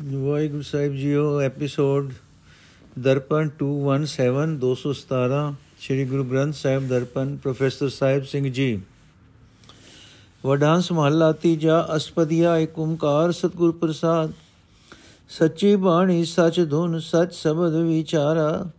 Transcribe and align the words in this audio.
ਵਾਹਿਗੁਰੂ 0.00 0.62
ਸਾਹਿਬ 0.62 0.92
ਜੀਓ 0.92 1.40
episode 1.40 2.12
Darpan 2.98 3.48
217 3.58 4.58
217 4.58 5.54
Sri 5.80 6.04
Guru 6.04 6.24
Granth 6.24 6.54
Sahib 6.54 6.88
Darpan 6.88 7.36
professor 7.36 7.88
Sahib 7.88 8.24
Singh 8.24 8.52
ji. 8.52 8.80
Vadhans 10.46 10.92
ਮਹੱਲਾ 10.92 11.32
ਤੀਜਾ, 11.32 11.88
ਅਸਪਦੀਆ 11.96 12.56
ਏਕ 12.58 12.78
ਓੰਕਾਰ 12.78 13.32
ਸਤਿਗੁਰ 13.32 13.72
ਪ੍ਰਸਾਦ। 13.72 14.32
ਸੱਚੀ 15.28 15.76
ਬਾਣੀ, 15.76 16.24
ਸਚ 16.24 16.66
ਧੁਨ, 16.70 16.98
ਸਚ 16.98 17.34
ਸ਼ਬਦ 17.34 17.74
ਵਿਚਾਰਾ। 17.74 18.70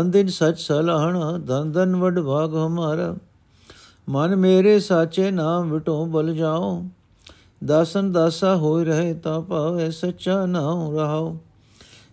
ਅੰਦਿਨ 0.00 0.28
ਸਚ 0.28 0.58
ਸਲਾਹਣਾ 0.58 1.38
ਧਨ 1.38 1.72
ਧਨ 1.72 1.96
ਵਡ 1.96 2.20
ਭਾਗ 2.20 2.54
ਹਮਾਰਾ। 2.54 3.16
ਮਨ 4.08 4.36
ਮੇਰੇ 4.36 4.80
ਸਾਚੇ 4.80 5.30
ਨਾਮ 5.30 5.72
ਵਿਟੋ 5.72 6.06
ਬਲ 6.06 6.34
ਜਾਓ 6.34 6.84
ਦਾਸਨ 7.64 8.12
ਦਾਸਾ 8.12 8.56
ਹੋਇ 8.56 8.84
ਰਹੇ 8.84 9.14
ਤਾਂ 9.14 9.40
ਭਾਵੇ 9.40 9.90
ਸੱਚਾ 9.90 10.46
ਨਾਮ 10.46 10.96
ਰਹਾਓ 10.96 11.36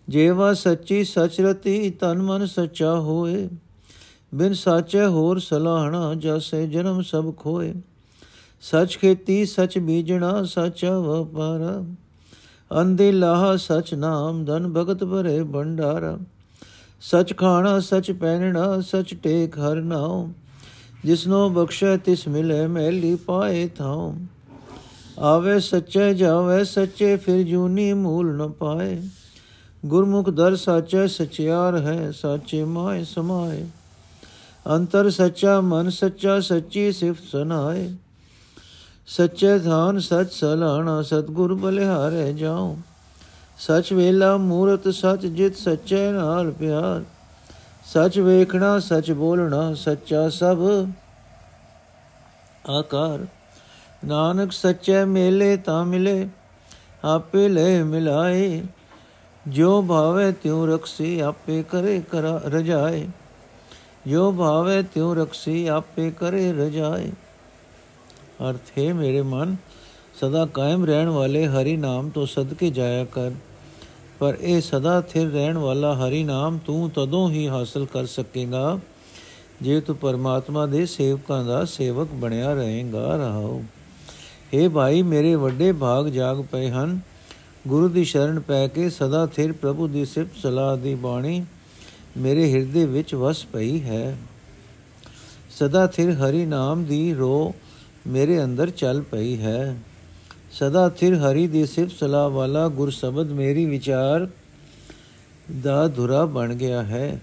ਜੇਵਾ 0.08 0.54
ਸੱਚੀ 0.54 1.04
ਸਚ 1.04 1.40
ਰਤੀ 1.40 1.90
ਤਨ 1.90 2.22
ਮਨ 2.22 2.46
ਸੱਚਾ 2.46 3.00
ਹੋਏ। 3.00 3.48
ਬਿਨ 4.34 4.54
ਸਾਚੇ 4.54 5.06
ਹੋਰ 5.06 5.38
ਸਲਾਹਣਾ 5.38 6.14
ਜਸੇ 6.14 6.66
ਜਨਮ 6.66 7.02
ਸਭ 7.02 7.34
ਖੋਏ। 7.36 7.74
ਸਚ 8.60 8.98
ਖੇਤੀ 8.98 9.46
ਸਚ 9.46 9.78
ਬੀਜਣਾ 9.78 10.42
ਸਚਾ 10.44 10.98
ਵਪਾਰ। 10.98 11.84
ਅੰਦੇ 12.80 13.12
ਲਾਹ 13.12 13.56
ਸਚ 13.56 13.94
ਨਾਮ 13.94 14.44
ਧਨ 14.44 14.72
ਭਗਤ 14.72 15.04
ਭਰੇ 15.04 15.44
ਭੰਡਾਰ। 15.44 16.18
ਸਚ 17.00 17.36
ਖਾਣਾ 17.36 17.80
ਸਚ 17.80 18.12
ਪਹਿਨਣਾ 18.12 18.80
ਸਚ 18.80 19.14
ਟੇਕ 19.22 19.58
ਹਰ 19.58 19.76
ਨਾਉ। 19.76 20.28
ਜਿਸਨੋ 21.04 21.50
ਬਖਸ਼ੈ 21.50 21.96
ਤਿਸ 21.96 22.28
ਮਿਲੇ 22.28 22.66
ਮੈਲੀ 22.66 23.14
ਪਾਏ 23.14 23.68
ਥਾਉ। 23.68 24.14
ਆਵੇ 25.18 25.60
ਸੱਚੇ 25.60 26.14
ਜਾਵੇ 26.14 26.64
ਸੱਚੇ, 26.64 27.16
ਫਿਰ 27.16 27.42
ਜੂਨੀ 27.42 27.92
ਮੂਲ 27.92 28.36
ਨ 28.36 28.48
ਪਾਏ। 28.48 29.02
ਗੁਰਮੁਖ 29.86 30.30
ਦਰ 30.30 30.56
ਸਾਚੇ, 30.56 31.06
ਸਚਿਆਰ 31.06 31.76
ਹੈ 31.76 32.10
ਸਾਚੇ 32.10 32.64
ਮਾਏ 32.64 33.04
ਸਮਾਏ। 33.04 33.66
ਅੰਤਰ 34.70 35.10
ਸੱਚਾ 35.10 35.60
ਮਨ 35.60 35.90
ਸੱਚਾ, 35.90 36.40
ਸੱਚੀ 36.40 36.92
ਸਿਫਤ 36.92 37.24
ਸੁਨਾਏ। 37.24 37.94
ਸੱਚੇ 39.06 39.58
ਧਾਨ 39.58 39.98
ਸਚ 39.98 40.32
ਸਲਾਣਾ, 40.32 41.02
ਸਤਗੁਰ 41.02 41.54
ਬਲਿਹਾਰੇ 41.54 42.32
ਜਾਉ। 42.32 42.76
ਸਚ 43.58 43.92
ਵੇਲਾ 43.92 44.36
ਮੂਰਤ, 44.36 44.88
ਸਚ 44.88 45.26
ਜਿਤ 45.26 45.56
ਸੱਚੇ 45.56 46.12
ਨਾਲ 46.12 46.50
ਪਿਆਰ। 46.50 47.04
ਸਚ 47.84 48.18
ਵੇਖਣਾ, 48.18 48.78
ਸਚ 48.78 49.12
ਬੋਲਣਾ, 49.12 49.74
ਸੱਚਾ 49.74 50.28
ਸਭ 50.28 50.58
ਆਕਾਰ। 52.70 53.26
ਨਾਨਕ 54.04 54.52
ਸੱਚੇ 54.52 55.04
ਮੇਲੇ 55.04 55.56
ਤਾਂ 55.56 55.84
ਮਿਲੇ, 55.84 56.28
ਆਪੇ 57.04 57.48
ਲੈ 57.48 57.84
ਮਿਲਾਏ। 57.84 58.62
ਜੋ 59.48 59.82
ਭਾਵੇ 59.82 60.32
ਤਿਉ 60.32 60.66
ਰਖਸੀ 60.66 61.20
ਆਪੇ 61.20 61.62
ਕਰੇ 61.62 62.02
ਕਰਾ 62.10 62.40
ਰਜਾਏ। 62.44 63.08
ਜੋ 64.06 64.32
ਭਾਵੇ 64.32 64.82
ਤਿਉ 64.82 65.14
ਰਖਸੀ 65.14 65.66
ਆਪੇ 65.66 66.10
ਕਰੇ 66.10 66.52
ਰਜਾਏ। 66.52 67.10
ਅਰਥ 68.50 68.78
ਹੈ 68.78 68.94
ਮੇਰੇ 68.94 69.22
ਮਨ, 69.22 69.56
ਸਦਾ 70.20 70.46
ਕਾਇਮ 70.46 70.84
ਰਹਿਣ 70.84 71.08
ਵਾਲੇ 71.08 71.46
ਹਰੀ 71.46 71.76
ਨਾਮ 71.76 72.08
ਤੋਂ 72.08 72.26
ਸਦਕੇ 72.26 72.70
ਜਾਇਆ 72.70 73.04
ਕਰ। 73.04 73.30
ਪਰ 74.18 74.36
ਇਹ 74.40 74.60
ਸਦਾ 74.60 75.00
ਥਿਰ 75.00 75.28
ਰਹਿਣ 75.28 75.58
ਵਾਲਾ 75.58 75.94
ਹਰੀ 75.94 76.24
ਨਾਮ 76.24 76.58
ਤੂੰ 76.58 76.90
ਤਦੋਂ 76.90 77.30
ਹੀ 77.30 77.48
ਹਾਸਲ 77.48 77.86
ਕਰ 77.86 78.06
ਸਕੇਗਾ, 78.06 78.78
ਜੇ 79.62 79.80
ਤੂੰ 79.80 79.96
ਪਰਮਾਤਮਾ 79.96 80.66
ਦੇ 80.66 80.86
ਸੇਵਕਾਂ 80.86 81.44
ਦਾ 81.44 81.64
ਸੇਵਕ 81.64 82.08
ਬਣਿਆ 82.08 82.54
ਰਹੇਗਾ, 82.54 83.16
ਰਹਾਓ। 83.16 83.62
हे 84.54 84.70
ਭਾਈ, 84.70 85.02
ਮੇਰੇ 85.02 85.34
ਵੱਡੇ 85.34 85.72
ਭਾਗ 85.72 86.06
ਜਾਗ 86.06 86.42
ਪਏ 86.42 86.70
ਹਨ। 86.70 87.00
ਗੁਰੂ 87.66 87.88
ਦੀ 87.88 88.04
ਸ਼ਰਨ 88.04 88.40
ਪੈ 88.40 88.66
ਕੇ 88.66 88.90
ਸਦਾ 88.90 89.26
ਥਿਰ 89.26 89.52
ਪ੍ਰਭੂ 89.52 89.88
ਦੀ 89.88 90.04
ਸਿਫਤ 90.04 90.36
ਸਲਾਹ 90.42 90.76
ਦੀ 90.76 90.94
ਬਾਣੀ 90.94 91.44
ਮੇਰੇ 92.16 92.52
ਹਿਰਦੇ 92.52 92.84
ਵਿੱਚ 92.84 93.14
ਵਸ 93.14 93.44
ਪਈ 93.44 93.80
ਹੈ। 93.80 94.18
ਸਦਾ 95.50 95.86
ਥਿਰ 95.86 96.10
ਹਰੀ 96.10 96.46
ਨਾਮ 96.46 96.84
ਦੀ 96.84 97.14
ਰੋ 97.14 97.54
ਮੇਰੇ 98.06 98.44
ਅੰਦਰ 98.44 98.70
ਚੱਲ 98.70 99.02
ਪਈ 99.02 99.38
ਹੈ। 99.38 99.78
ਸਦਾ 100.52 100.88
ਥਿਰ 100.88 101.14
ਹਰੀ 101.14 101.46
ਦੀ 101.46 101.66
ਸਿਫਤ 101.66 101.92
ਸਲਾਹ 101.92 102.30
ਵਾਲਾ 102.30 102.68
ਗੁਰ 102.68 102.90
ਸ਼ਬਦ 102.90 103.30
ਮੇਰੀ 103.30 103.66
ਵਿਚਾਰ 103.66 104.28
ਦਾ 105.62 105.88
ਧੁਰਾ 105.88 106.24
ਬਣ 106.24 106.54
ਗਿਆ 106.54 106.82
ਹੈ। 106.82 107.20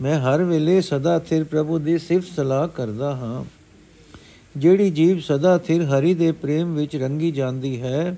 ਮੈਂ 0.00 0.20
ਹਰ 0.20 0.42
ਵੇਲੇ 0.42 0.80
ਸਦਾ 0.80 1.18
ਥਿਰ 1.18 1.44
ਪ੍ਰਭੂ 1.44 1.78
ਦੀ 1.78 1.98
ਸਿਫਤ 1.98 2.28
ਸਲਾਹ 2.36 2.68
ਕਰਦਾ 2.68 3.16
ਹਾਂ। 3.16 3.44
ਜਿਹੜੀ 4.56 4.90
ਜੀਵ 4.90 5.18
ਸਦਾ 5.20 5.58
ਥਿਰ 5.58 5.82
ਹਰੀ 5.82 6.14
ਦੇ 6.14 6.32
ਪ੍ਰੇਮ 6.32 6.74
ਵਿੱਚ 6.74 6.96
ਰੰਗੀ 6.96 7.30
ਜਾਂਦੀ 7.30 7.80
ਹੈ, 7.82 8.16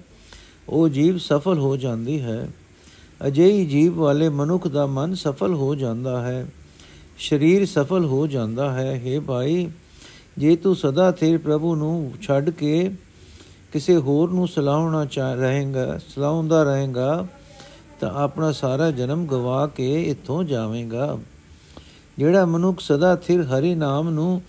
ਉਹ 0.69 0.89
ਜੀਵ 0.89 1.19
ਸਫਲ 1.19 1.59
ਹੋ 1.59 1.77
ਜਾਂਦੀ 1.77 2.21
ਹੈ। 2.21 2.49
ਅਜਿਹੀ 3.27 3.65
ਜੀਵ 3.67 3.95
ਵਾਲੇ 3.95 4.29
ਮਨੁੱਖ 4.29 4.69
ਦਾ 4.69 4.87
ਮਨ 4.87 5.15
ਸਫਲ 5.15 5.55
ਹੋ 5.55 5.75
ਜਾਂਦਾ 5.75 6.21
ਹੈ, 6.23 6.47
ਸਰੀਰ 7.19 7.67
ਸਫਲ 7.67 8.05
ਹੋ 8.05 8.27
ਜਾਂਦਾ 8.27 8.73
ਹੈ। 8.73 9.03
हे 9.07 9.21
ਭਾਈ, 9.21 9.69
ਜੇ 10.39 10.57
ਤੂੰ 10.57 10.77
ਸਦਾ 10.77 11.11
ਥਿਰ 11.13 11.39
ਪ੍ਰਭੂ 11.39 11.75
ਨੂੰ 11.75 12.13
ਛੱਡ 12.23 12.51
ਕੇ 12.51 12.91
ਕਿਸੇ 13.73 13.97
ਹੋਰ 13.97 14.31
ਨੂੰ 14.31 14.49
ਸਲਾਹਣਾ 14.49 15.05
ਚਾਹ, 15.05 15.35
ਰਹੇਗਾ, 15.35 15.99
ਸਲਾਉਂਦਾ 16.09 16.63
ਰਹੇਗਾ, 16.63 17.27
ਤਾਂ 18.01 18.11
ਆਪਣਾ 18.11 18.53
ਸਾਰਾ 18.53 18.91
ਜਨਮ 18.91 19.27
ਗਵਾ 19.27 19.67
ਕੇ 19.67 20.03
ਇੱਥੋਂ 20.03 20.45
ਜਾਵੇਂਗਾ। 20.45 21.19
ਜਿਹੜਾ 22.19 22.45
ਮਨੁੱਖ 22.45 22.81
ਸਦਾ 22.81 23.17
ਥਿਰ 23.17 23.43
ਹਰੀ 23.43 23.75
ਨਾਮ 23.75 24.11
ਨੂੰ 24.11 24.43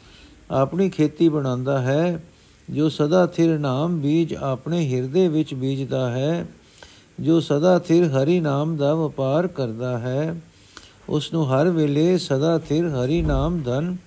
ਆਪਣੀ 0.52 0.90
ਖੇਤੀ 0.90 1.30
ਬਣਾਉਂਦਾ 1.30 1.82
ਹੈ, 1.82 2.24
ਜੋ 2.70 2.90
ਸਦਾ 2.90 3.26
ਥਿਰ 3.26 3.60
ਨਾਮ 3.60 4.00
ਬੀਜ 4.00 4.34
ਆਪਣੇ 4.34 4.94
ਹਿਰਦੇ 4.94 5.28
ਵਿੱਚ 5.28 5.54
ਬੀਜਦਾ 5.54 6.12
ਹੈ, 6.12 6.46
ਜੋ 7.20 7.40
ਸਦਾ 7.40 7.80
ਥਿਰ 7.80 8.04
ਹਰੀ 8.08 8.40
ਨਾਮ 8.40 8.78
ਦਾ 8.78 8.94
ਵਪਾਰ 8.96 9.48
ਕਰਦਾ 9.48 9.98
ਹੈ 10.00 10.42
ਉਸ 11.10 11.34
ਨੂੰ 11.34 11.52
ਹਰ 11.52 11.70
ਵੇਲੇ 11.70 12.18
ਸਦਾ 12.18 12.58
ਥਿਰ 12.58 12.88
ਹਰੀ 12.88 13.22
ਨਾਮ 13.22 13.62
ਧਨ 13.62 13.98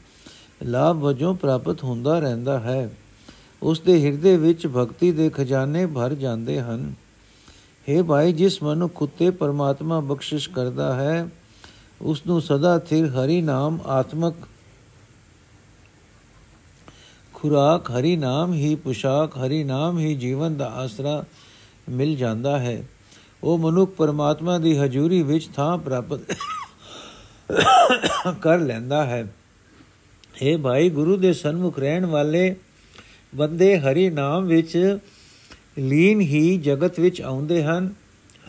ਲਾਭ 0.63 0.97
ਵਜੋਂ 0.97 1.35
ਪ੍ਰਾਪਤ 1.35 1.85
ਹੁੰਦਾ 1.85 2.19
ਰਹਿੰਦਾ 2.19 2.61
ਹੈ। 2.61 2.91
ਉਸ 3.63 3.81
ਦੇ 3.81 4.05
ਹਿਰਦੇ 4.05 4.37
ਵਿੱਚ 4.37 4.67
ਭਗਤੀ 4.67 5.13
ਦੇ 5.13 5.31
ਖਜ਼ਾਨੇ 5.31 5.87
ਭਰ 5.87 6.15
ਜਾਂਦੇ 6.15 6.61
ਹਨ। 6.61 6.95
हे 7.89 8.05
ਭਾਈ, 8.05 8.33
ਜਿਸ 8.33 8.63
ਮਨੁੱਖ 8.63 8.93
ਕੁੱਤੇ 8.93 9.31
ਪਰਮਾਤਮਾ 9.31 10.01
ਬਖਸ਼ਿਸ਼ 10.01 10.51
ਕਰਦਾ 10.51 10.95
ਹੈ 10.95 11.29
ਉਸ 12.03 12.23
ਨੂੰ 12.27 12.41
ਸਦਾ 12.43 12.79
ਥਿਰ 12.79 13.07
ਹਰੀ 13.07 13.43
ਨਾਮ 13.43 13.79
ਆਤਮਕ 13.87 14.35
ਖੁਰਾਕ 17.43 17.91
ਹਰੀ 17.91 18.17
ਨਾਮ 18.17 18.53
ਹੀ 18.53 18.75
ਪੁਸ਼ਾਕ, 18.75 19.39
ਹਰੀ 19.39 19.65
ਨਾਮ 19.65 19.99
ਹੀ 19.99 20.15
ਜੀਵਨ 20.15 20.57
ਦਾ 20.57 20.67
ਆਸਰਾ 20.67 21.25
ਮਿਲ 21.89 22.17
ਜਾਂਦਾ 22.17 22.59
ਹੈ। 22.59 22.85
ਉਹ 23.43 23.59
ਮਨੁੱਖ 23.59 23.91
ਪਰਮਾਤਮਾ 23.91 24.59
ਦੀ 24.59 24.79
ਹਜ਼ੂਰੀ 24.79 25.23
ਵਿੱਚ 25.23 25.49
ਥਾਂ 25.49 25.79
ਪ੍ਰਾਪਤ 25.79 26.21
ਕਰ 28.43 28.59
ਲੈਂਦਾ 28.59 29.07
ਹੈ। 29.07 29.35
हे 30.43 30.61
ਭਾਈ, 30.61 30.91
ਗੁਰੂ 30.91 31.17
ਦੇ 31.17 31.33
ਸਨਮੁਖ 31.33 31.79
ਰਹਿਣ 31.79 32.07
ਵਾਲੇ 32.07 32.57
ਬੰਦੇ 33.35 33.79
ਹਰੀ 33.79 34.11
ਨਾਮ 34.11 34.45
ਵਿੱਚ 34.45 34.99
ਲੀਨ 35.79 36.21
ਹੀ 36.21 36.59
ਜਗਤ 36.59 37.01
ਵਿੱਚ 37.01 37.23
ਆਉਂਦੇ 37.23 37.65
ਹਨ। 37.65 37.95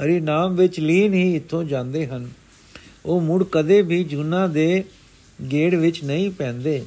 ਹਰੀ 0.03 0.19
ਨਾਮ 0.19 0.55
ਵਿੱਚ 0.55 0.79
ਲੀਨ 0.79 1.13
ਹੀ 1.13 1.35
ਇੱਥੋਂ 1.35 1.63
ਜਾਂਦੇ 1.63 2.07
ਹਨ। 2.07 2.29
ਉਹ 3.05 3.21
ਮੁੜ 3.21 3.43
ਕਦੇ 3.43 3.81
ਵੀ 3.81 4.03
ਜੁਨਾ 4.03 4.47
ਦੇ 4.47 4.83
ਗੇੜ 5.51 5.75
ਵਿੱਚ 5.75 6.03
ਨਹੀਂ 6.03 6.31
ਪੈਂਦੇ। 6.31 6.85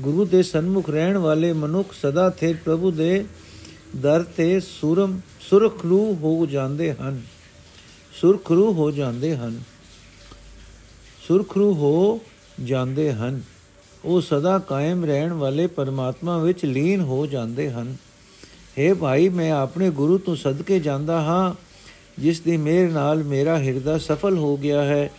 ਗੁਰੂ 0.00 0.24
ਦੇ 0.24 0.42
ਸਨਮੁਖ 0.42 0.90
ਰਹਿਣ 0.90 1.16
ਵਾਲੇ 1.16 1.52
ਮਨੁੱਖ 1.52 1.92
ਸਦਾ 1.92 2.30
ਥੇ 2.30 2.52
ਪ੍ਰਭੂ 2.52 2.90
ਦੇ 2.90 3.24
ਦਰ 3.96 4.22
ਤੇ 4.22 4.60
ਸੁਰਮ 4.60 5.20
ਸੁਰਖਰੂ 5.40 6.14
ਹੋ 6.14 6.46
ਜਾਂਦੇ 6.46 6.94
ਹਨ। 6.94 7.22
ਸੁਰਖਰੂ 8.20 8.72
ਹੋ 8.72 8.90
ਜਾਂਦੇ 8.90 9.36
ਹਨ। 9.36 9.60
ਸੁਰਖਰੂ 11.28 11.74
ਹੋ 11.74 12.20
ਜਾਂਦੇ 12.64 13.12
ਹਨ। 13.12 13.42
ਉਹ 14.04 14.20
ਸਦਾ 14.20 14.58
ਕਾਇਮ 14.58 15.04
ਰਹਿਣ 15.04 15.32
ਵਾਲੇ 15.32 15.66
ਪਰਮਾਤਮਾ 15.66 16.38
ਵਿੱਚ 16.38 16.64
ਲੀਨ 16.64 17.00
ਹੋ 17.00 17.26
ਜਾਂਦੇ 17.26 17.70
ਹਨ। 17.70 17.96
हे 18.78 18.96
ਭਾਈ, 18.96 19.28
ਮੈਂ 19.28 19.52
ਆਪਣੇ 19.52 19.90
ਗੁਰੂ 19.90 20.18
ਤੋਂ 20.18 20.36
ਸਦਕੇ 20.36 20.80
ਜਾਂਦਾ 20.80 21.20
ਹਾਂ, 21.20 21.54
ਜਿਸ 22.18 22.40
ਦੀ 22.40 22.56
ਮਿਹਰ 22.56 22.90
ਨਾਲ 22.90 23.24
ਮੇਰਾ 23.24 23.58
ਹਿਰਦਾ 23.58 23.98
ਸਫਲ 23.98 24.38
ਹੋ 24.38 24.56
ਗਿਆ 24.56 24.84
ਹੈ। 24.84 25.10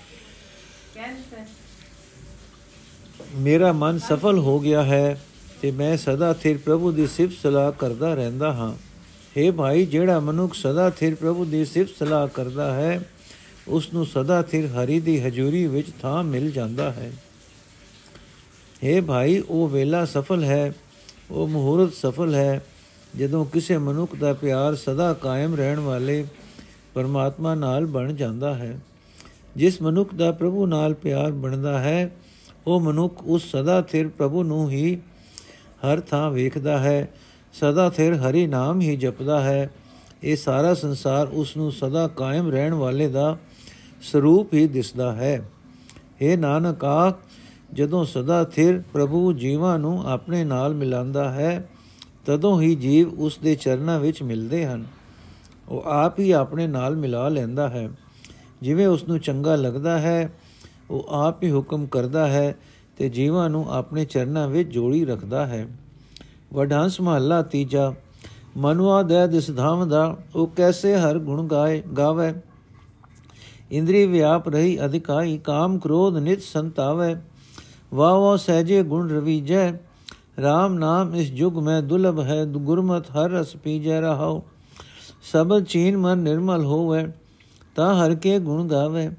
ਮੇਰਾ 3.35 3.71
ਮਨ 3.73 3.99
ਸਫਲ 3.99 4.37
ਹੋ 4.37 4.59
ਗਿਆ 4.59 4.83
ਹੈ 4.83 5.21
ਤੇ 5.61 5.71
ਮੈਂ 5.71 5.97
ਸਦਾ 5.97 6.33
ਥਿਰ 6.33 6.57
ਪ੍ਰਭੂ 6.57 6.91
ਦੀ 6.91 7.07
ਸਿਫਤ 7.07 7.33
ਸਲਾਹ 7.43 7.71
ਕਰਦਾ 7.71 8.13
ਰਹਿੰਦਾ 8.13 8.53
ਹਾਂ। 8.53 8.75
हे 9.37 9.53
ਭਾਈ, 9.53 9.85
ਜਿਹੜਾ 9.85 10.19
ਮਨੁੱਖ 10.19 10.53
ਸਦਾ 10.53 10.89
ਥਿਰ 10.89 11.15
ਪ੍ਰਭੂ 11.15 11.45
ਦੀ 11.45 11.65
ਸਿਫਤ 11.65 11.95
ਸਲਾਹ 11.99 12.27
ਕਰਦਾ 12.27 12.73
ਹੈ 12.73 13.09
ਉਸ 13.67 13.93
ਨੂੰ 13.93 14.05
ਸਦਾ 14.05 14.41
ਥਿਰ 14.41 14.67
ਹਰੀ 14.67 14.99
ਦੀ 14.99 15.19
ਹਜ਼ੂਰੀ 15.19 15.67
ਵਿੱਚ 15.67 15.87
ਥਾਂ 16.01 16.23
ਮਿਲ 16.23 16.51
ਜਾਂਦਾ 16.51 16.91
ਹੈ। 16.91 17.11
हे 18.83 19.05
ਭਾਈ, 19.05 19.43
ਉਹ 19.49 19.69
ਵੇਲਾ 19.69 20.05
ਸਫਲ 20.05 20.43
ਹੈ, 20.43 20.73
ਉਹ 21.31 21.47
ਮਹੂਰਤ 21.47 21.93
ਸਫਲ 21.93 22.35
ਹੈ, 22.35 22.65
ਜਦੋਂ 23.17 23.45
ਕਿਸੇ 23.45 23.77
ਮਨੁੱਖ 23.77 24.15
ਦਾ 24.15 24.33
ਪਿਆਰ 24.33 24.75
ਸਦਾ 24.75 25.13
ਕਾਇਮ 25.13 25.55
ਰਹਿਣ 25.55 25.79
ਵਾਲੇ 25.79 26.25
ਪਰਮਾਤਮਾ 26.93 27.55
ਨਾਲ 27.55 27.85
ਬਣ 27.85 28.13
ਜਾਂਦਾ 28.13 28.55
ਹੈ। 28.55 28.79
ਜਿਸ 29.55 29.81
ਮਨੁੱਖ 29.81 30.15
ਦਾ 30.15 30.31
ਪ੍ਰਭੂ 30.31 30.65
ਨਾਲ 30.65 30.93
ਪਿਆਰ 30.93 31.31
ਬਣਦਾ 31.31 31.79
ਹੈ 31.79 32.11
ਉਹ 32.67 32.79
ਮਨੁੱਖ 32.79 33.23
ਉਸ 33.23 33.51
ਸਦਾ 33.51 33.81
ਥਿਰ 33.81 34.07
ਪ੍ਰਭੂ 34.07 34.43
ਨੂੰ 34.43 34.69
ਹੀ 34.69 34.95
ਹਰ 35.59 35.99
ਥਾਂ 35.99 36.31
ਵੇਖਦਾ 36.31 36.77
ਹੈ, 36.77 37.09
ਸਦਾ 37.53 37.89
ਥਿਰ 37.89 38.13
ਹਰੀ 38.13 38.47
ਨਾਮ 38.47 38.81
ਹੀ 38.81 38.95
ਜਪਦਾ 38.95 39.41
ਹੈ। 39.41 39.69
ਇਹ 40.23 40.35
ਸਾਰਾ 40.35 40.73
ਸੰਸਾਰ 40.73 41.27
ਉਸ 41.27 41.57
ਨੂੰ 41.57 41.71
ਸਦਾ 41.71 42.07
ਕਾਇਮ 42.07 42.51
ਰਹਿਣ 42.51 42.73
ਵਾਲੇ 42.73 43.07
ਦਾ 43.07 43.37
ਸਰੂਪ 44.01 44.53
ਹੀ 44.53 44.67
ਦਿਸਦਾ 44.67 45.15
ਹੈ। 45.15 45.49
ਇਹ 46.21 46.37
ਨਾਨਕ, 46.37 46.85
ਆਖ, 46.85 47.19
ਜਦੋਂ 47.73 48.05
ਸਦਾ 48.05 48.43
ਥਿਰ 48.43 48.83
ਪ੍ਰਭੂ 48.93 49.33
ਜੀਵਾਂ 49.33 49.79
ਨੂੰ 49.79 50.09
ਆਪਣੇ 50.09 50.43
ਨਾਲ 50.43 50.73
ਮਿਲਾਉਂਦਾ 50.73 51.31
ਹੈ, 51.31 51.69
ਤਦੋਂ 52.25 52.61
ਹੀ 52.61 52.75
ਜੀਵ 52.75 53.19
ਉਸ 53.19 53.37
ਦੇ 53.37 53.55
ਚਰਨਾਂ 53.55 53.99
ਵਿੱਚ 53.99 54.23
ਮਿਲਦੇ 54.23 54.65
ਹਨ। 54.65 54.85
ਉਹ 55.69 55.83
ਆਪ 55.85 56.19
ਹੀ 56.19 56.31
ਆਪਣੇ 56.31 56.67
ਨਾਲ 56.67 56.95
ਮਿਲਾ 56.95 57.29
ਲੈਂਦਾ 57.29 57.69
ਹੈ। 57.69 57.89
ਜਿਵੇਂ 58.61 58.87
ਉਸ 58.87 59.03
ਨੂੰ 59.03 59.19
ਚੰਗਾ 59.19 59.55
ਲੱਗਦਾ 59.55 59.99
ਹੈ 59.99 60.33
ਉਹ 60.89 61.05
ਆਪ 61.09 61.43
ਹੀ 61.43 61.51
ਹੁਕਮ 61.51 61.85
ਕਰਦਾ 61.85 62.27
ਹੈ 62.27 62.55
ਤੇ 62.97 63.09
ਜੀਵਾਂ 63.09 63.49
ਨੂੰ 63.49 63.73
ਆਪਣੇ 63.73 64.05
ਚਰਨਾਂ 64.05 64.47
ਵਿੱਚ 64.47 64.69
ਜੋੜੀ 64.69 65.05
ਰੱਖਦਾ 65.05 65.45
ਹੈ। 65.45 65.67
ਵਡਾਂਸ 66.53 67.01
ਮਹੱਲਾ 67.01 67.41
ਤੀਜਾ, 67.41 67.93
ਮਨੁਆ 68.57 69.01
ਦੇ 69.01 69.27
ਦਿਸ 69.27 69.51
ਧਾਮ 69.55 69.89
ਦਾ, 69.89 70.17
ਉਹ 70.35 70.47
ਕੈਸੇ 70.47 70.95
ਹਰ 70.95 71.19
ਗੁਣ 71.19 71.47
ਗਾਏ, 71.47 71.81
ਗਾਵੇ? 71.97 72.33
ਇੰਦਰੀ 73.71 74.05
ਵਿਆਪ 74.05 74.49
ਰਹੀ 74.49 74.85
ਅਧਿਕਾਈ, 74.85 75.37
ਕਾਮ 75.37 75.79
ਕ੍ਰੋਧ 75.79 76.17
ਨਿਤ 76.17 76.41
ਸੰਤਾਵੇ। 76.41 77.15
ਵਾਹ 77.93 78.15
ਵਾਹ 78.15 78.37
ਸਹਜੇ 78.37 78.83
ਗੁਣ 78.83 79.09
ਰਵੀਜੈ 79.09 79.71
RAM 80.39 80.73
ਨਾਮ 80.73 81.15
ਇਸ 81.15 81.31
ਜੁਗ 81.31 81.59
ਮੈਂ 81.59 81.81
ਦੁਲਭ 81.81 82.19
ਹੈ, 82.19 82.45
ਗੁਰਮਤ 82.45 83.11
ਹਰ 83.11 83.29
ਰਸ 83.29 83.55
ਪੀਜੈ 83.55 84.01
ਰਹਾਉ। 84.01 84.41
ਸਭ 85.31 85.59
ਚੀਨ 85.59 85.97
ਮਨ 85.97 86.17
ਨਿਰਮਲ 86.17 86.65
ਹੋਵੇ, 86.65 87.07
ਤਾਂ 87.75 87.95
ਹਰ 87.95 88.15
ਕੇ 88.15 88.39
ਗੁਣ 88.39 88.67
ਗਾਵੇ। 88.67 89.09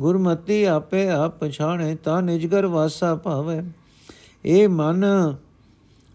ਗੁਰਮਤੀ 0.00 0.64
ਆਪੇ 0.64 1.08
ਆਪ 1.10 1.38
ਪਛਾਣੇ, 1.38 1.94
ਤਾਂ 1.94 2.22
ਨਿਜਗਰ 2.22 2.66
ਵਾਸਾ 2.66 3.14
ਭਾਵੇ। 3.14 3.62
ਇਹ 4.44 4.68
ਮਨ 4.68 5.04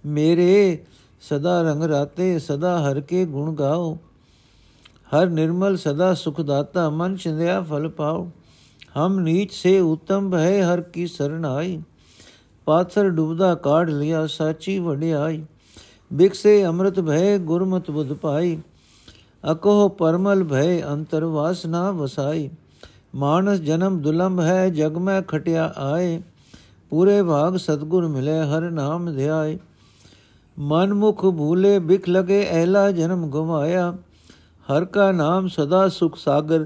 ਮੇਰੇ 0.06 0.84
ਸਦਾ 1.22 1.62
ਰੰਗ 1.62 1.84
ਰਾਤੇ, 1.84 2.40
ਸਦਾ 2.40 2.78
ਹਰ 2.80 3.00
ਕੇ 3.00 3.26
ਗੁਣ 3.26 3.56
ਗਾਓ। 3.56 3.98
ਹਰ 5.14 5.30
ਨਿਰਮਲ 5.30 5.78
ਸਦਾ 5.78 6.14
ਸੁਖ 6.14 6.42
ਦਾਤਾ, 6.42 6.90
ਮਨ 6.90 7.16
ਚਿੰਦਿਆ 7.16 7.62
ਫਲ 7.62 7.90
ਪਾਓ। 7.90 8.30
ਹਮ 8.98 9.20
ਨੀਚ 9.20 9.54
ਸੇ 9.54 9.80
ਉਤਮ 9.80 10.30
ਭੈ 10.30 10.64
ਹਰ 10.64 10.82
ਕੀ 10.82 11.08
ਸਰਣਾਈ 11.08 11.82
ਪਾਥਰ 12.66 13.10
ਡੁਬਦਾ 13.10 13.56
ਕਾਢ 13.56 13.90
ਲਿਆ, 13.90 14.28
ਸਾਚੀ 14.28 14.80
ਵਡਿਆਈ। 14.80 15.46
ਬਿਕਸੇ 16.14 16.66
ਅੰਮ੍ਰਿਤ 16.66 17.00
ਭੈ, 17.00 17.38
ਗੁਰਮਤਿ 17.38 17.92
ਬੁਧ 17.92 18.14
ਪਾਈ। 18.14 18.62
ਅਕੋ 19.52 19.90
ਪਰਮਲ 19.90 20.44
ਭੈ, 20.44 20.82
ਅੰਤਰ 20.82 21.26
ਵਾਸਨਾ 21.26 21.92
ਵਸਾਈ। 21.92 22.50
ਮਾਨਸ 23.16 23.60
ਜਨਮ 23.60 24.00
ਦੁਲੰਭ 24.02 24.40
ਹੈ 24.42 24.70
ਜਗ 24.70 24.98
ਮੈਂ 24.98 25.22
ਖਟਿਆ 25.22 25.72
ਆਏ 25.78 26.22
ਪੂਰੇ 26.92 27.22
ਭਾਗ 27.24 27.56
ਸਤਗੁਰ 27.58 28.08
ਮਿਲੇ 28.08 28.40
ਹਰ 28.46 28.70
ਨਾਮ 28.72 29.12
ਧਿਆਏ 29.16 29.58
ਮਨ 30.58 30.94
ਮੁਖ 30.94 31.26
ਭੂਲੇ 31.28 31.78
ਬਿਖ 31.82 32.10
ਲਗੇ 32.10 32.42
ਐਲਾ 32.52 32.90
ਜਨਮ 32.92 33.30
ਗਵਾਇਆ 33.30 33.94
ਹਰ 34.68 34.86
ਕਾ 34.86 35.12
ਨਾਮ 35.12 35.48
ਸਦਾ 35.48 35.88
ਸੁਖ 35.90 36.18
ਸਾਗਰ 36.18 36.66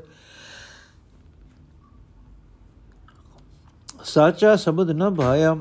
ਸਾਚਾ 4.05 4.55
ਸ਼ਬਦ 4.55 4.91
ਨ 4.91 5.09
ਭਾਇਆ 5.09 5.53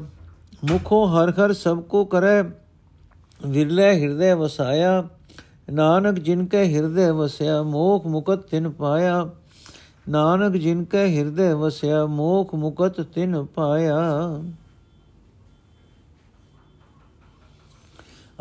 ਮੁਖੋਂ 0.65 1.07
ਹਰ 1.09 1.33
ਹਰ 1.33 1.53
ਸਭ 1.53 1.81
ਕੋ 1.81 2.05
ਕਰੈ 2.05 2.43
ਵਿਰਲੇ 3.41 3.93
ਹਿਰਦੇ 3.95 4.33
ਵਸਾਇਆ 4.35 5.03
ਨਾਨਕ 5.73 6.19
ਜਿਨ 6.19 6.45
ਕੈ 6.47 6.65
ਹਿਰਦੇ 6.65 7.11
ਵਸਿਆ 7.11 7.63
ਮੋਖ 7.63 8.07
ਮੁਕਤ 8.07 8.47
ਤਿਨ 8.47 8.71
ਪਾਇਆ 8.71 9.25
ਨਾਨਕ 10.09 10.57
ਜਿਨ 10.57 10.85
ਕੈ 10.85 11.07
ਹਿਰਦੇ 11.07 11.53
ਵਸਿਆ, 11.53 12.07
ਮੋਖ 12.07 12.55
ਮੁਕਤ 12.55 13.01
ਤਿਨ 13.01 13.45
ਪਾਇਆ। 13.45 13.99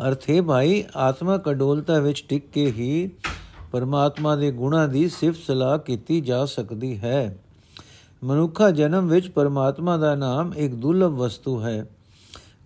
ਅਰਥੇ 0.08 0.40
ਭਾਈ 0.40 0.84
ਆਤਮਕ 0.96 1.50
ਅਡੋਲਤਾ 1.50 1.98
ਵਿੱਚ 1.98 2.24
ਟਿਕ 2.28 2.50
ਕੇ 2.50 2.66
ਹੀ 2.66 3.10
ਪਰਮਾਤਮਾ 3.72 4.36
ਦੇ 4.36 4.50
ਗੁਣਾਂ 4.50 4.88
ਦੀ 4.88 5.08
ਸਿਫਤ 5.08 5.40
ਸਲਾਹ 5.46 5.78
ਕੀਤੀ 5.78 6.20
ਜਾ 6.20 6.44
ਸਕਦੀ 6.44 6.98
ਹੈ। 6.98 7.38
ਮਨੁੱਖਾ 8.24 8.70
ਜਨਮ 8.70 9.08
ਵਿੱਚ 9.08 9.28
ਪਰਮਾਤਮਾ 9.30 9.96
ਦਾ 9.96 10.14
ਨਾਮ 10.14 10.54
ਇੱਕ 10.54 10.74
ਦੁਰਲਭ 10.74 11.10
ਵਸਤੂ 11.10 11.62
ਹੈ। 11.62 11.86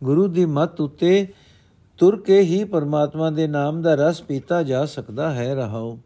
ਗੁਰੂ 0.04 0.26
ਦੀ 0.26 0.44
ਮੱਤ 0.44 0.80
ਉਤੇ 0.80 1.28
ਤੁਰ 1.98 2.20
ਕੇ 2.20 2.40
ਹੀ 2.40 2.64
ਪਰਮਾਤਮਾ 2.64 3.30
ਦੇ 3.30 3.46
ਨਾਮ 3.46 3.82
ਦਾ 3.82 3.94
ਰਸ 3.94 4.22
ਪੀਤਾ 4.22 4.62
ਜਾ 4.62 4.84
ਸਕਦਾ 4.84 5.34
ਹੈ। 5.34 5.54
ਰਹਾਓ। 5.54 5.98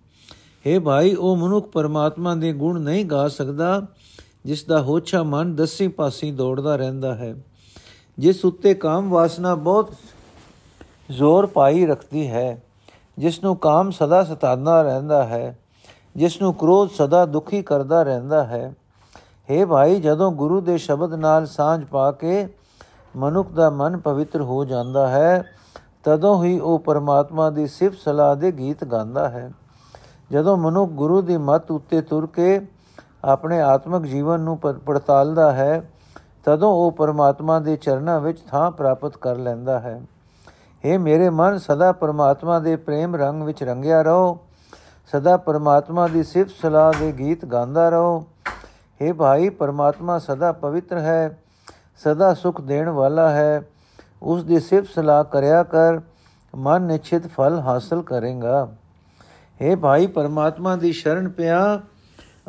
हे 0.66 0.80
ਭਾਈ, 0.80 1.14
ਉਹ 1.14 1.36
ਮਨੁੱਖ 1.36 1.66
ਪਰਮਾਤਮਾ 1.66 2.34
ਦੇ 2.34 2.52
ਗੁਣ 2.52 2.80
ਨਹੀਂ 2.80 3.04
ਗਾ 3.04 3.28
ਸਕਦਾ, 3.28 3.82
ਜਿਸ 4.44 4.64
ਦਾ 4.64 4.80
ਹੋਛਾ 4.82 5.22
ਮਨ 5.22 5.54
ਦਸੀ 5.56 5.88
ਪਾਸੀ 5.88 6.30
ਦੌੜਦਾ 6.30 6.76
ਰਹਿੰਦਾ 6.76 7.14
ਹੈ। 7.14 7.34
ਜਿਸ 8.18 8.44
ਉੱਤੇ 8.44 8.74
ਕਾਮ 8.74 9.10
ਵਾਸਨਾ 9.10 9.54
ਬਹੁਤ 9.54 9.90
ਜ਼ੋਰ 11.10 11.46
ਪਾਈ 11.46 11.86
ਰੱਖਦੀ 11.86 12.28
ਹੈ, 12.28 12.62
ਜਿਸ 13.18 13.42
ਨੂੰ 13.44 13.56
ਕਾਮ 13.56 13.90
ਸਦਾ 13.90 14.22
ਸਤਾਉਂਦਾ 14.24 14.82
ਰਹਿੰਦਾ 14.82 15.24
ਹੈ, 15.24 15.58
ਜਿਸ 16.16 16.40
ਨੂੰ 16.42 16.54
ਕ੍ਰੋਧ 16.54 16.90
ਸਦਾ 16.90 17.24
ਦੁਖੀ 17.26 17.62
ਕਰਦਾ 17.62 18.02
ਰਹਿੰਦਾ 18.02 18.44
ਹੈ। 18.44 18.74
हे 19.48 19.66
ਭਾਈ, 19.66 20.00
ਜਦੋਂ 20.00 20.30
ਗੁਰੂ 20.32 20.60
ਦੇ 20.60 20.78
ਸ਼ਬਦ 20.78 21.14
ਨਾਲ 21.14 21.46
ਸਾਂਝ 21.46 21.84
ਪਾ 21.84 22.10
ਕੇ 22.12 22.46
ਮਨੁੱਖ 23.16 23.52
ਦਾ 23.52 23.70
ਮਨ 23.70 23.98
ਪਵਿੱਤਰ 23.98 24.40
ਹੋ 24.40 24.64
ਜਾਂਦਾ 24.64 25.06
ਹੈ, 25.08 25.44
ਤਦੋਂ 26.04 26.44
ਹੀ 26.44 26.58
ਉਹ 26.58 26.78
ਪਰਮਾਤਮਾ 26.78 27.50
ਦੀ 27.50 27.66
ਸਿਫਤ 27.66 27.98
ਸਲਾਹ 27.98 28.36
ਦੇ 28.36 28.52
ਗੀਤ 28.52 28.84
ਗਾਉਂਦਾ 28.84 29.28
ਹੈ। 29.28 29.52
ਜਦੋਂ 30.30 30.56
ਮਨੁੱਖ 30.56 30.90
ਗੁਰੂ 30.90 31.20
ਦੀ 31.22 31.36
ਮੱਤ 31.36 31.70
ਉੱਤੇ 31.70 32.00
ਤੁਰ 32.00 32.26
ਕੇ 32.26 32.60
ਆਪਣੇ 33.24 33.60
ਆਤਮਿਕ 33.60 34.02
ਜੀਵਨ 34.02 34.40
ਨੂੰ 34.40 34.58
ਪੜਤਾਲਦਾ 34.58 35.52
ਹੈ, 35.52 35.90
ਤਦੋਂ 36.44 36.72
ਉਹ 36.72 36.90
ਪਰਮਾਤਮਾ 36.92 37.58
ਦੇ 37.60 37.76
ਚਰਨਾਂ 37.76 38.20
ਵਿੱਚ 38.20 38.40
ਥਾਂ 38.40 38.70
ਪ੍ਰਾਪਤ 38.70 39.16
ਕਰ 39.16 39.36
ਲੈਂਦਾ 39.36 39.78
ਹੈ। 39.80 40.00
हे 40.84 40.98
ਮੇਰੇ 41.00 41.30
ਮਨ, 41.30 41.58
ਸਦਾ 41.58 41.92
ਪਰਮਾਤਮਾ 41.92 42.58
ਦੇ 42.58 42.76
ਪ੍ਰੇਮ 42.76 43.16
ਰੰਗ 43.16 43.42
ਵਿੱਚ 43.42 43.62
ਰੰਗਿਆ 43.62 44.02
ਰਹੋ। 44.02 44.38
ਸਦਾ 45.12 45.36
ਪਰਮਾਤਮਾ 45.36 46.06
ਦੀ 46.06 46.22
ਸਿਫਤ 46.22 46.50
ਸਲਾਹ 46.62 46.92
ਦੇ 47.00 47.12
ਗੀਤ 47.12 47.44
ਗਾਉਂਦਾ 47.44 47.88
ਰਹੋ। 47.88 48.24
हे 49.00 49.14
ਭਾਈ, 49.14 49.48
ਪਰਮਾਤਮਾ 49.48 50.18
ਸਦਾ 50.18 50.52
ਪਵਿੱਤਰ 50.52 50.98
ਹੈ, 50.98 51.38
ਸਦਾ 52.04 52.34
ਸੁਖ 52.34 52.60
ਦੇਣ 52.60 52.88
ਵਾਲਾ 52.88 53.28
ਹੈ। 53.30 53.68
ਉਸ 54.22 54.44
ਦੀ 54.44 54.60
ਸਿਫਤ 54.60 54.88
ਸਲਾਹ 54.94 55.24
ਕਰਿਆ 55.24 55.62
ਕਰ, 55.62 56.00
ਮਨ 56.54 56.82
ਨਿਸ਼ਚਿਤ 56.82 57.26
ਫਲ 57.26 57.58
ਹਾਸਲ 57.60 58.02
ਕਰੇਗਾ। 58.02 58.68
हे 59.60 59.76
ਭਾਈ, 59.76 60.06
ਪਰਮਾਤਮਾ 60.06 60.76
ਦੀ 60.76 60.92
ਸ਼ਰਨ 60.92 61.28
ਪਿਆ। 61.28 61.80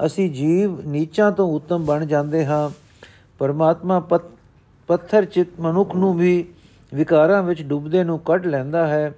ਅਸੀਂ 0.06 0.30
ਜੀਵ 0.32 0.82
ਨੀਚਾਂ 0.88 1.32
ਤੋਂ 1.32 1.48
ਉੱਤਮ 1.56 1.86
ਬਣ 1.86 2.06
ਜਾਂਦੇ 2.06 2.46
ਹਾਂ। 2.46 2.70
ਪਰਮਾਤਮਾ 3.40 4.00
ਪੱਥਰ 4.88 5.26
ਚਿਤ 5.26 5.60
ਮਨੁੱਖ 5.60 5.96
ਨੂੰ 5.96 6.14
ਵੀ 6.18 6.46
ਵਿਕਾਰਾਂ 6.94 7.44
ਵਿੱਚ 7.44 7.62
ਡੁੱਬਦੇ 7.62 8.04
ਨੂੰ 8.04 8.20
ਕੱਢ 8.20 8.46
ਲੈਂਦਾ 8.46 8.88
ਹੈ 8.88 9.14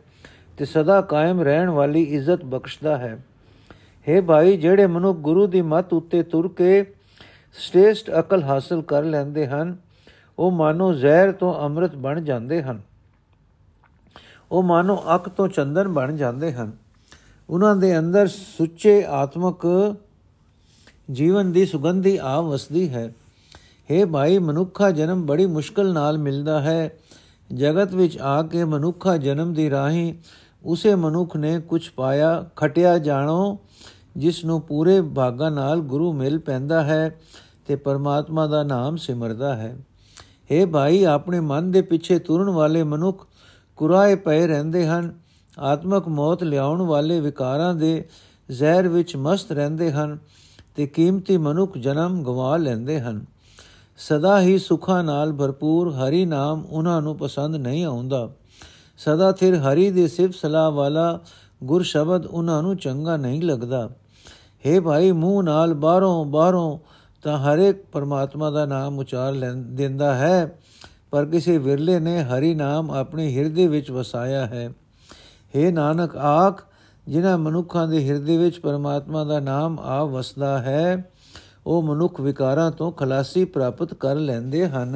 ਤੇ 0.57 0.65
ਸਦਾ 0.65 1.01
ਕਾਇਮ 1.01 1.41
ਰਹਿਣ 1.41 1.69
ਵਾਲੀ 1.69 2.03
ਇੱਜ਼ਤ 2.03 2.45
ਬਖਸ਼ਦਾ 2.45 2.97
ਹੈ। 2.97 3.17
हे 4.07 4.23
ਭਾਈ, 4.23 4.57
ਜਿਹੜੇ 4.57 4.85
ਮਨੁੱਖ 4.87 5.17
ਗੁਰੂ 5.17 5.47
ਦੀ 5.47 5.61
ਮੱਤ 5.61 5.93
ਉੱਤੇ 5.93 6.23
ਤੁਰ 6.23 6.47
ਕੇ 6.47 6.85
ਸ੍ਰੇਸ਼ਟ 7.53 8.11
ਅਕਲ 8.19 8.43
ਹਾਸਲ 8.43 8.81
ਕਰ 8.81 9.03
ਲੈਂਦੇ 9.03 9.47
ਹਨ, 9.47 9.77
ਉਹ 10.39 10.51
ਮਾਨੋ 10.51 10.93
ਜ਼ਹਿਰ 10.93 11.31
ਤੋਂ 11.31 11.53
ਅੰਮ੍ਰਿਤ 11.59 11.95
ਬਣ 11.95 12.21
ਜਾਂਦੇ 12.21 12.61
ਹਨ। 12.63 12.81
ਉਹ 14.51 14.63
ਮਾਨੋ 14.63 15.03
ਅੱਖ 15.15 15.29
ਤੋਂ 15.29 15.47
ਚੰਦਨ 15.47 15.87
ਬਣ 15.87 16.15
ਜਾਂਦੇ 16.15 16.53
ਹਨ। 16.53 16.71
ਉਹਨਾਂ 17.49 17.75
ਦੇ 17.75 17.99
ਅੰਦਰ 17.99 18.27
ਸੁੱਚੇ 18.27 19.05
ਆਤਮਕ 19.05 19.95
ਜੀਵਨ 21.11 21.51
ਦੀ 21.51 21.65
ਸੁਗੰਧੀ 21.65 22.19
ਆ 22.21 22.41
ਵਸਦੀ 22.41 22.89
ਹੈ। 22.89 23.15
हे 23.91 24.07
ਭਾਈ, 24.07 24.37
ਮਨੁੱਖਾ 24.37 24.91
ਜਨਮ 24.91 25.25
ਬੜੀ 25.25 25.45
ਮੁਸ਼ਕਲ 25.45 25.93
ਨਾਲ 25.93 26.17
ਮਿਲਦਾ 26.17 26.61
ਹੈ। 26.61 26.97
ਜਗਤ 27.53 27.93
ਵਿੱਚ 27.93 28.17
ਆ 28.17 28.43
ਕੇ 28.43 28.63
ਮਨੁੱਖਾ 28.63 29.17
ਜਨਮ 29.17 29.53
ਦੀ 29.53 29.69
ਰਾਹੀਂ 29.69 30.13
ਉਸੇ 30.65 30.95
ਮਨੁੱਖ 30.95 31.37
ਨੇ 31.37 31.59
ਕੁਝ 31.59 31.89
ਪਾਇਆ, 31.89 32.49
ਖਟਿਆ 32.55 32.97
ਜਾਣੋ 32.97 33.57
ਜਿਸ 34.17 34.45
ਨੂੰ 34.45 34.61
ਪੂਰੇ 34.61 35.01
ਭਾਗਾ 35.01 35.49
ਨਾਲ 35.49 35.79
ਗੁਰੂ 35.79 36.13
ਮਿਲ 36.13 36.39
ਪੈਂਦਾ 36.39 36.83
ਹੈ 36.83 37.21
ਤੇ 37.67 37.75
ਪਰਮਾਤਮਾ 37.75 38.47
ਦਾ 38.47 38.63
ਨਾਮ 38.63 38.97
ਸਿਮਰਦਾ 38.97 39.55
ਹੈ। 39.55 39.77
हे 40.25 40.69
ਭਾਈ, 40.69 41.03
ਆਪਣੇ 41.03 41.39
ਮਨ 41.39 41.71
ਦੇ 41.71 41.81
ਪਿੱਛੇ 41.81 42.19
ਤੁਰਨ 42.19 42.49
ਵਾਲੇ 42.49 42.83
ਮਨੁੱਖ 42.83 43.27
ਕੁਰਾਏ 43.75 44.15
ਪਏ 44.15 44.47
ਰਹਿੰਦੇ 44.47 44.87
ਹਨ। 44.87 45.28
ਆਤਮਕ 45.59 46.07
ਮੌਤ 46.07 46.43
ਲਿਆਉਣ 46.43 46.81
ਵਾਲੇ 46.81 47.19
ਵਿਕਾਰਾਂ 47.19 47.73
ਦੇ 47.75 48.07
ਜ਼ਹਿਰ 48.51 48.87
ਵਿੱਚ 48.87 49.15
ਮਸਤ 49.15 49.51
ਰਹਿੰਦੇ 49.51 49.91
ਹਨ 49.91 50.17
ਤੇ 50.75 50.87
ਕੀਮਤੀ 50.87 51.37
ਮਨੁੱਖ 51.37 51.77
ਜਨਮ 51.77 52.23
ਗਵਾ 52.23 52.57
ਲੈਂਦੇ 52.57 52.99
ਹਨ। 52.99 53.25
ਸਦਾ 53.97 54.39
ਹੀ 54.41 54.57
ਸੁਖਾਂ 54.57 55.03
ਨਾਲ 55.03 55.33
ਭਰਪੂਰ 55.33 55.91
ਹਰੀ 55.93 56.25
ਨਾਮ 56.25 56.65
ਉਹਨਾਂ 56.69 57.01
ਨੂੰ 57.01 57.17
ਪਸੰਦ 57.17 57.55
ਨਹੀਂ 57.55 57.85
ਆਉਂਦਾ। 57.85 58.29
ਸਦਾ 58.97 59.31
ਥਿਰ 59.31 59.55
ਹਰੀ 59.55 59.89
ਦੇ 59.91 60.07
ਸਿਫਤ 60.07 60.35
ਸਲਾਹ 60.35 60.71
ਵਾਲਾ 60.71 61.19
ਗੁਰ 61.63 61.83
ਸ਼ਬਦ 61.83 62.25
ਉਹਨਾਂ 62.25 62.63
ਨੂੰ 62.63 62.77
ਚੰਗਾ 62.77 63.17
ਨਹੀਂ 63.17 63.41
ਲੱਗਦਾ। 63.41 63.89
हे 64.65 64.81
ਭਾਈ, 64.81 65.11
ਮੂੰਹ 65.11 65.43
ਨਾਲ 65.43 65.73
ਬਾਹਰੋਂ 65.73 66.25
ਬਾਹਰੋਂ 66.25 66.79
ਤਾਂ 67.23 67.37
ਹਰੇਕ 67.37 67.85
ਪਰਮਾਤਮਾ 67.91 68.51
ਦਾ 68.51 68.65
ਨਾਮ 68.65 68.99
ਉਚਾਰ 68.99 69.33
ਲੈਂਦਾ 69.33 70.15
ਹੈ, 70.15 70.59
ਪਰ 71.11 71.25
ਕਿਸੇ 71.25 71.57
ਵਿਰਲੇ 71.57 71.99
ਨੇ 71.99 72.23
ਹਰੀ 72.23 72.55
ਨਾਮ 72.55 72.91
ਆਪਣੇ 72.91 73.35
ਹਿਰਦੇ 73.35 73.67
ਵਿੱਚ 73.67 73.91
ਵਸਾਇਆ 73.91 74.45
ਹੈ। 74.45 74.73
हे 75.55 75.71
ਨਾਨਕ, 75.73 76.15
ਆਖ, 76.15 76.61
ਜਿਨ੍ਹਾਂ 77.07 77.37
ਮਨੁੱਖਾਂ 77.37 77.87
ਦੇ 77.87 78.09
ਹਿਰਦੇ 78.09 78.37
ਵਿੱਚ 78.37 78.59
ਪਰਮਾਤਮਾ 78.59 79.23
ਦਾ 79.23 79.39
ਨਾਮ 79.39 79.79
ਆ 79.79 80.03
ਵਸਦਾ 80.03 80.59
ਹੈ, 80.59 81.11
ਉਹ 81.67 81.83
ਮਨੁੱਖ 81.83 82.21
ਵਿਕਾਰਾਂ 82.21 82.71
ਤੋਂ 82.71 82.91
ਖਲਾਸੀ 82.91 83.45
ਪ੍ਰਾਪਤ 83.45 83.93
ਕਰ 83.93 84.15
ਲੈਂਦੇ 84.15 84.67
ਹਨ। 84.67 84.95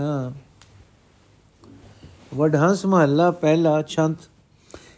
ਵਡਹੰਸ 2.36 2.86
ਮਹੱਲਾ 2.86 3.32
ਪਹਿਲਾ 3.32 3.82
ਛੰਤ। 3.82 4.18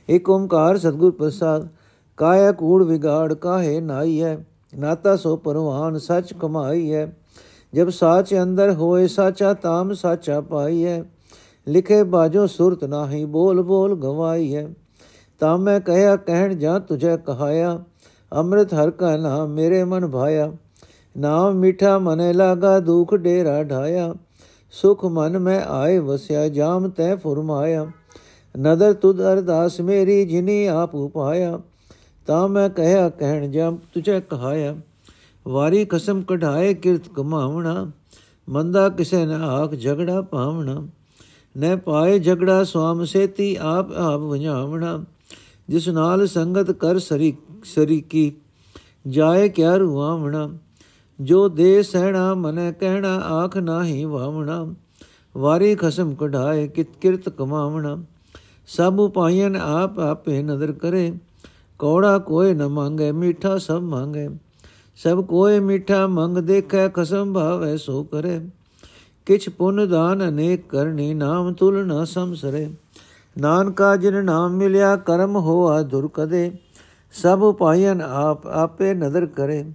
ਏਕ 0.09 0.29
ਓੰਕਾਰ 0.29 0.77
ਸਤਗੁਰ 0.77 1.11
ਪ੍ਰਸਾਦ, 1.11 1.67
ਕਾਇਆ 2.17 2.51
ਕੂੜ 2.51 2.83
ਵਿਗਾੜ 2.83 3.33
ਕਾਹੇ 3.33 3.81
ਨਾਈ 3.81 4.21
ਹੈ 4.21 4.45
ਨਾਤਾ 4.77 5.15
ਸੋ 5.15 5.35
ਪਰਵਾਨ 5.35 5.97
ਸੱਚ 5.97 6.33
ਕਮਾਈ 6.33 6.93
ਹੈ 6.93 7.17
ਜਬ 7.73 7.89
ਸਾਚ 7.89 8.33
ਅੰਦਰ 8.43 8.71
ਹੋਏ 8.71 9.07
ਸਾਚਾ 9.07 9.53
ਤਾਮ 9.53 9.93
ਸਾਚਾ 9.93 10.41
ਪਾਈ 10.41 10.85
ਹੈ 10.85 11.03
ਲਿਖੇ 11.67 12.03
ਬਾਜੋ 12.03 12.47
ਸੁਰਤ 12.47 12.83
ਨਾਹੀ 12.83 13.25
ਬੋਲ 13.25 13.61
ਬੋਲ 13.61 13.95
ਗਵਾਈ 13.95 14.55
ਹੈ 14.55 14.67
ਤਾਂ 15.39 15.57
ਮੈਂ 15.57 15.79
ਕਹਿਆ 15.79 16.15
ਕਹਿਣ 16.15 16.53
ਜਾਂ 16.53 16.79
ਤੁਝੇ 16.79 17.17
ਕਹਾਇਆ 17.17 17.79
ਅੰਮ੍ਰਿਤ 18.33 18.73
ਹਰ 18.73 18.91
ਕਾ 18.91 19.17
ਨਾਮ 19.17 19.49
ਮੇਰੇ 19.49 19.83
ਮਨ 19.83 20.07
ਭਾਇਆ 20.07 20.51
ਨਾਮ 21.17 21.55
ਮਿਠਾ 21.55 21.99
ਮਨੇ 21.99 22.33
ਲਾਗਾ 22.33 22.79
ਦੁਖ 22.79 23.15
ਡੇਰਾ 23.15 23.63
ਢਾਇਆ 23.63 24.13
ਸੁਖ 24.71 25.05
ਮਨ 25.05 25.37
ਮੈਂ 25.37 25.61
ਆਏ 25.61 25.99
ਵਸਿਆ 25.99 26.47
ਜਾਮ 26.47 26.89
ਤੈ 26.89 27.15
ਫਰਮਾਇਆ 27.15 27.85
ਨਦਰ 28.57 28.93
ਤੁਧ 28.93 29.21
ਅਰਦਾਸ 29.21 29.79
ਮੇਰੀ 29.81 30.25
ਜਿਨੀ 30.25 30.65
ਆਪ 30.65 30.95
ਉਪਾਇਆ 30.95 31.59
ਤਾਂ 32.27 32.47
ਮੈਂ 32.47 32.69
ਕਹਿਆ 32.69 33.09
ਕਹਿਣ 33.09 33.51
ਜਾਂ 33.51 33.71
ਤੁਝੇ 33.93 34.21
ਕਹਾਇਆ 34.21 34.75
ਵਾਰੀ 35.47 35.85
ਕਸਮ 35.85 36.21
ਕਢਾਏ 36.21 36.73
ਕਿਰਤ 36.73 37.09
ਕਮਾਵਣਾ 37.15 37.91
ਮੰਦਾ 38.49 38.89
ਕਿਸੇ 38.89 39.25
ਨਾ 39.25 39.47
ਆਖ 39.47 39.75
ਝਗੜਾ 39.75 40.21
ਪਾਵਣਾ 40.21 40.87
ਨੈ 41.57 41.75
ਪਾਏ 41.75 42.19
ਝਗੜਾ 42.19 42.63
ਸੁਆਮ 42.63 43.03
ਸੇਤੀ 43.05 43.55
ਆਪ 43.55 43.91
ਆਪ 43.91 44.21
ਵਜਾਵਣਾ 44.21 45.03
ਜਿਸ 45.69 45.89
ਨਾਲ 45.89 46.27
ਸੰਗਤ 46.27 46.71
ਕਰ 46.71 46.99
ਸਰੀ 46.99 47.37
ਸਰੀ 47.63 48.01
ਕੀ। 48.01 48.33
ਜਾਏ 49.07 49.49
ਕਿਆ 49.49 49.75
ਰੁਆਵਣਾ 49.75 50.49
ਜੋ 51.21 51.49
ਦੇ 51.49 51.83
ਸਹਿਣਾ 51.83 52.33
ਮਨ 52.33 52.73
ਕਹਿਣਾ, 52.79 53.15
ਆਖ 53.15 53.57
ਨਾਹੀ 53.57 54.05
ਵਾਵਣਾ। 54.05 54.73
ਵਾਰੀ 55.37 55.75
ਖਸਮ 55.75 56.15
ਕਢਾਏ, 56.15 56.67
ਕਿਤ 56.67 56.87
ਕਿਰਤ 57.01 57.29
ਕਮਾਵਣਾ। 57.29 58.03
ਸਭ 58.67 58.93
ਉਪਾਇਨ 58.99 59.55
ਆਪ 59.55 59.99
ਆਪੇ 59.99 60.43
ਨਦਰ 60.43 60.71
ਕਰੇ। 60.71 61.17
ਕੌੜਾ 61.79 62.19
ਕੋਏ 62.19 62.53
ਨ 62.53 62.67
ਮੰਗੇ, 62.67 63.11
ਮਿੱਠਾ 63.11 63.57
ਸਭ 63.57 63.73
ਮੰਗੇ। 63.73 64.29
ਸਭ 64.95 65.25
ਕੋਏ 65.25 65.59
ਮਿੱਠਾ 65.59 66.07
ਮੰਗ 66.07 66.37
ਦੇਖੈ, 66.37 66.87
ਖਸਮ 66.87 67.33
ਭਾਵੇ 67.33 67.77
ਸੋ 67.77 68.03
ਕਰੇ। 68.03 68.47
ਕਿਛ 69.25 69.49
ਪੁੰਨ 69.49 69.89
ਦਾਨ 69.89 70.29
ਅਨੇਕ 70.29 70.69
ਕਰਨੀ, 70.69 71.13
ਨਾਮ 71.13 71.53
ਤੁਲ 71.53 71.87
ਨ 71.87 72.05
ਸਮਸਰੇ 72.05 72.69
ਨਾਨਕਾ 73.37 73.95
ਜਿਨ 73.95 74.25
ਨਾਮ 74.25 74.51
ਮਿਲਿਆ, 74.51 74.95
ਕਰਮ 74.95 75.35
ਹੋਆ 75.35 75.81
ਦੁਰ 75.81 76.09
ਕਦੇ। 76.13 76.57
ਸਭ 77.11 77.39
ਉਪਾਇਨ 77.43 78.01
ਆਪ, 78.01 78.47
ਆਪੇ 78.47 78.93
ਨਦਰ 78.93 79.25
ਕਰੇ। 79.25 79.71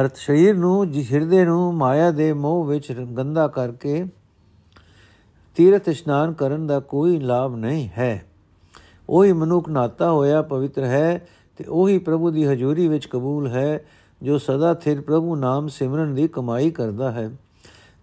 ਅਰਥ 0.00 0.16
ਸ਼ਰੀਰ 0.16 0.56
ਨੂੰ 0.56 0.90
ਜੀ 0.90 1.06
ਹਿਰਦੇ 1.12 1.44
ਨੂੰ 1.44 1.74
ਮਾਇਆ 1.74 2.10
ਦੇ 2.10 2.32
ਮੋਹ 2.32 2.64
ਵਿੱਚ 2.64 2.92
ਗੰਦਾ 2.92 3.48
ਕਰਕੇ 3.48 4.04
ਤੀਰਥ 5.56 5.88
ਇਸ਼ਨਾਨ 5.88 6.32
ਕਰਨ 6.32 6.66
ਦਾ 6.66 6.80
ਕੋਈ 6.80 7.18
ਲਾਭ 7.18 7.56
ਨਹੀਂ 7.56 7.88
ਹੈ। 7.88 8.26
ਉਹੀ 9.08 9.32
ਮਨੁੱਖ 9.32 9.68
ਨਾਤਾ 9.68 10.10
ਹੋਇਆ 10.10 10.42
ਪਵਿੱਤਰ 10.42 10.84
ਹੈ 10.84 11.28
ਤੇ 11.56 11.64
ਉਹੀ 11.68 11.98
ਪ੍ਰਭੂ 11.98 12.30
ਦੀ 12.30 12.46
ਹਜ਼ੂਰੀ 12.46 12.88
ਵਿੱਚ 12.88 13.06
ਕਬੂਲ 13.06 13.46
ਹੈ, 13.46 13.84
ਜੋ 14.22 14.38
ਸਦਾ 14.38 14.74
ਥਿਰ 14.74 15.00
ਪ੍ਰਭੂ 15.00 15.36
ਨਾਮ 15.36 15.68
ਸਿਮਰਨ 15.68 16.14
ਦੀ 16.14 16.28
ਕਮਾਈ 16.28 16.70
ਕਰਦਾ 16.70 17.12
ਹੈ। 17.12 17.30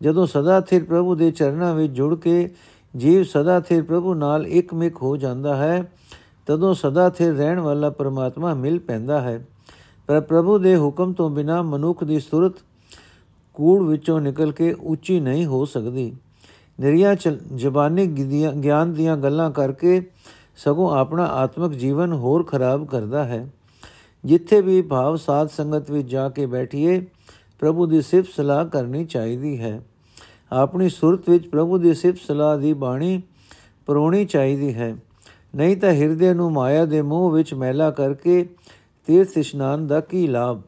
ਜਦੋਂ 0.01 0.25
ਸਦਾ 0.25 0.62
ਥਿਰ 0.62 0.84
ਪ੍ਰਭੂ 0.84 1.15
ਦੇ 1.15 1.31
ਚਰਨਾਂ 1.31 1.75
ਵਿੱਚ 1.75 1.93
ਜੁੜ 1.93 2.15
ਕੇ 2.15 2.50
ਜੀਵ 2.98 3.24
ਸਦਾ 3.24 3.60
ਥਿਰ 3.60 3.84
ਪ੍ਰਭੂ 3.84 4.13
ਨਾਲ 4.13 4.48
ਇੱਕਮਿਕ 4.48 5.01
ਹੋ 5.01 5.17
ਜਾਂਦਾ 5.17 5.55
ਹੈ, 5.55 5.91
ਤਦੋਂ 6.46 6.74
ਸਦਾ 6.74 7.10
ਥਿਰ 7.10 7.34
ਰਹਿਣ 7.34 7.60
ਵਾਲਾ 7.60 7.89
ਪਰਮਾਤਮਾ 7.89 8.53
ਮਿਲ 8.53 8.79
ਪੈਂਦਾ 8.79 9.22
ਹੈ। 9.22 9.48
ਪਰ 10.08 10.22
ਪ੍ਰਭੂ 10.22 10.58
ਦੇ 10.58 10.75
ਹੁਕਮ 10.77 11.13
ਤੋਂ 11.13 11.29
ਬਿਨਾ 11.29 11.62
ਮਨੁੱਖ 11.62 12.03
ਦੀ 12.03 12.20
ਸੁਰਤ 12.20 12.53
ਕੂੜ 13.53 13.84
ਵਿੱਚੋਂ 13.84 14.22
ਨਿਕਲ 14.22 14.51
ਕੇ 14.51 14.74
ਉੱਚੀ 14.74 15.20
ਨਹੀਂ 15.20 15.46
ਹੋ 15.46 15.65
ਸਕਦੀ। 15.65 16.15
ਨਿਰਿਆ 16.79 17.15
ਜ਼ਬਾਨੀ 17.55 18.08
ਗਿਆਨ 18.63 18.93
ਦੀਆਂ 18.93 19.17
ਗੱਲਾਂ 19.17 19.51
ਕਰਕੇ 19.51 20.10
ਸਗੋਂ 20.58 20.89
ਆਪਣਾ 20.98 21.25
ਆਤਮਿਕ 21.25 21.72
ਜੀਵਨ 21.72 22.13
ਹੋਰ 22.13 22.43
ਖਰਾਬ 22.43 22.88
ਕਰਦਾ 22.88 23.24
ਹੈ। 23.24 23.48
ਜਿੱਥੇ 24.25 24.62
ਵੀ 24.62 24.81
ਭਾਵ 24.81 25.15
ਸਾਧ 25.15 25.48
ਸੰਗਤ 25.48 25.91
ਵਿੱਚ 25.91 26.08
ਜਾ 26.10 26.29
ਕੇ 26.29 26.46
ਬੈਠੀਏ, 26.46 27.05
ਪ੍ਰਭੂ 27.60 27.86
ਦੀ 27.86 28.01
ਸਿਫਤ 28.01 28.29
ਸਲਾਹ 28.36 28.65
ਕਰਨੀ 28.65 29.05
ਚਾਹੀਦੀ 29.05 29.60
ਹੈ। 29.60 29.81
ਆਪਣੀ 30.51 30.89
ਸੁਰਤ 30.89 31.29
ਵਿੱਚ 31.29 31.48
ਪ੍ਰਭੂ 31.48 31.77
ਦੀ 31.77 31.93
ਸਿਫਤ 31.93 32.22
ਸਲਾਹ 32.27 32.58
ਦੀ 32.58 32.74
ਬਾਣੀ 32.74 33.22
ਪਰੋਣੀ 33.86 34.25
ਚਾਹੀਦੀ 34.25 34.74
ਹੈ। 34.74 34.96
ਨਹੀਂ 35.55 35.77
ਤਾਂ 35.77 35.91
ਹਿਰਦੇ 35.91 36.34
ਨੂੰ 36.34 36.51
ਮਾਇਆ 36.51 36.86
ਦੇ 36.86 37.01
ਮੋਹ 37.01 37.31
ਵਿੱਚ 37.31 37.53
ਮੈਲਾ 37.53 37.91
ਕਰਕੇ 37.91 38.50
ਤੀਰਥ 39.08 39.38
ਇਸ਼ਨਾਨ 39.38 39.88
ਦਾ 39.88 40.00
ਕੀ 40.00 40.27
ਲਾਭ? 40.27 40.62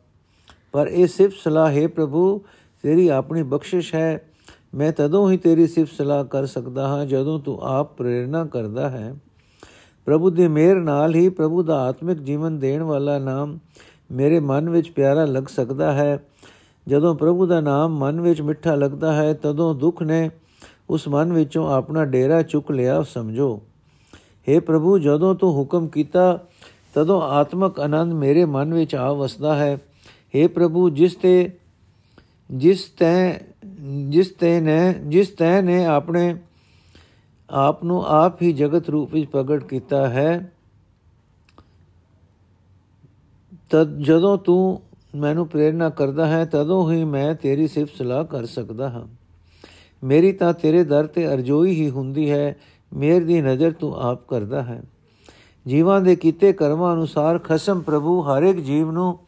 ਪਰ 0.72 0.88
ਇਹ 0.88 1.08
ਸਿਫਤ 1.08 1.36
ਸਲਾਹ, 1.44 1.72
ਹੈ 1.72 1.88
ਪ੍ਰਭੂ, 1.88 2.42
ਤੇਰੀ 2.84 3.08
ਆਪਣੀ 3.08 3.44
ਬਖਸ਼ਿਸ਼ 3.44 3.96
ਹੈ। 3.96 4.30
ਮੈਂ 4.74 4.92
ਤਦੋਂ 4.92 5.32
ਹੀ 5.32 5.38
ਤੇਰੀ 5.38 5.68
ਸਿਫਤ 5.68 5.94
ਸਲਾਹ 5.98 6.26
ਕਰ 6.26 6.46
ਸਕਦਾ 6.46 6.88
ਹਾਂ 6.88 7.06
ਜਦੋਂ 7.06 7.40
ਤੂੰ 7.40 7.60
ਆਪ 7.62 7.98
ਪ੍ਰੇਰਣਾ 7.98 8.46
ਕਰਦਾ 8.46 8.90
ਹੈ। 8.90 9.16
ਪ੍ਰਭੂ 10.06 10.30
ਦੀ 10.30 10.48
ਮਿਹਰ 10.48 10.76
ਨਾਲ 10.76 11.16
ਹੀ 11.16 11.30
ਪ੍ਰਭੂ 11.30 11.64
ਦਾ 11.64 11.82
ਆਤਮਿਕ 11.82 12.18
ਜੀਵਨ 12.18 12.60
ਦੇਣ 12.60 12.84
ਵਾਲਾ 12.84 13.20
ਨਾਮ 13.20 13.60
ਮੇਰੇ 14.12 14.40
ਮਨ 14.40 14.70
ਵਿੱਚ 14.70 14.92
ਪਿਆਰਾ 14.92 15.26
ਲੱਗ 15.26 15.44
ਸਕਦਾ 15.44 15.94
ਹੈ। 15.94 16.26
ਜਦੋਂ 16.88 17.16
ਪ੍ਰਭੂ 17.16 17.46
ਦਾ 17.46 17.62
ਨਾਮ 17.62 17.98
ਮਨ 17.98 18.22
ਵਿੱਚ 18.22 18.42
ਮਿੱਠਾ 18.42 18.76
ਲੱਗਦਾ 18.76 19.14
ਹੈ, 19.14 19.34
ਤਦੋਂ 19.34 19.76
ਦੁੱਖ 19.76 20.04
ਨੇ 20.04 20.30
ਉਸ 20.90 21.08
ਮਨ 21.08 21.34
ਵਿੱਚੋਂ 21.34 21.72
ਆਪਣਾ 21.72 22.06
ਡੇਰਾ 22.06 22.42
ਚੁੱਕ 22.42 22.72
ਲਿਆ, 22.72 23.02
ਸਮਝੋ। 23.02 23.62
हे 24.16 24.62
ਪ੍ਰਭੂ, 24.62 24.98
ਜਦੋਂ 25.00 25.36
ਤੂੰ 25.36 25.54
ਹੁਕਮ 25.54 25.88
ਕੀਤਾ, 25.88 26.40
ਤਦੋਂ 26.94 27.22
ਆਤਮਕ 27.22 27.80
ਆਨੰਦ 27.80 28.14
ਮੇਰੇ 28.14 28.46
ਮਨ 28.46 28.74
ਵਿੱਚ 28.74 28.96
ਆ 28.96 29.12
ਵਸਦਾ 29.12 29.56
ਹੈ। 29.56 29.78
हे 30.10 30.50
ਪ੍ਰਭੂ, 30.50 30.90
ਜਿਸ 30.90 31.16
ਤੇ, 31.16 31.52
ਜਿਸ 32.52 32.84
ਤੈ, 32.84 33.40
ਜਿਸ 34.10 34.30
ਤੇ 34.30 34.62
ਨੇ, 34.62 34.94
ਜਿਸ 34.94 35.30
ਤੈ 35.30 35.62
ਨੇ 35.62 35.86
ਆਪਣੇ 35.86 36.36
ਆਪ 37.50 37.84
ਨੂੰ 37.84 38.06
ਆਪ 38.06 38.42
ਹੀ 38.42 38.54
ਜਗਤ 38.54 38.90
ਰੂਪ 38.90 39.14
ਵਿੱਚ 39.14 39.30
ਪ੍ਰਗਟ 39.30 39.64
ਕੀਤਾ 39.64 40.10
ਹੈ, 40.10 40.52
ਤਦ 43.70 43.98
ਜਦੋਂ 43.98 44.38
ਤੂੰ 44.38 44.82
ਮੈਨੂੰ 45.16 45.48
ਪ੍ਰੇਰਣਾ 45.48 45.90
ਕਰਦਾ 45.90 46.26
ਹੈ, 46.28 46.46
ਤਦੋਂ 46.46 46.92
ਹੀ 46.92 47.04
ਮੈਂ 47.04 47.34
ਤੇਰੀ 47.36 47.68
ਸਿਫਤ 47.68 47.98
ਸਲਾਹ 47.98 48.24
ਕਰ 48.24 48.46
ਸਕਦਾ 48.46 48.90
ਹਾਂ। 48.90 49.08
ਮੇਰੀ 50.04 50.32
ਤਾਂ 50.32 50.54
ਤੇਰੇ 50.54 50.84
ਦਰ 50.84 51.08
ਤੇ 51.08 51.28
ਅਰਜ਼ੋਈ 51.28 51.72
ਹੀ 51.72 51.90
ਹੁੰਦੀ 51.90 52.32
ਹੈ, 52.32 52.56
ਮੇਰ 52.94 53.24
ਦੀ 53.26 53.42
ਨਜ਼ਰ 53.42 53.72
ਤੂੰ 53.72 53.94
ਆਪ 53.96 54.28
ਕਰਦਾ 54.28 54.62
ਹੈ। 54.64 54.84
ਜੀਵਾਂ 55.68 56.02
ਦੇ 56.02 56.16
ਕੀਤੇ 56.16 56.54
ਕਰਮਾਂ 56.54 56.94
ਅਨੁਸਾਰ 56.94 57.40
ਖਸਮ 57.40 57.82
ਪ੍ਰਭੂ 57.82 58.22
ਹਰ 58.22 58.44
ਇੱਕ 58.44 58.60
ਜੀਵ 58.60 58.92
ਨੂੰ 58.92 59.20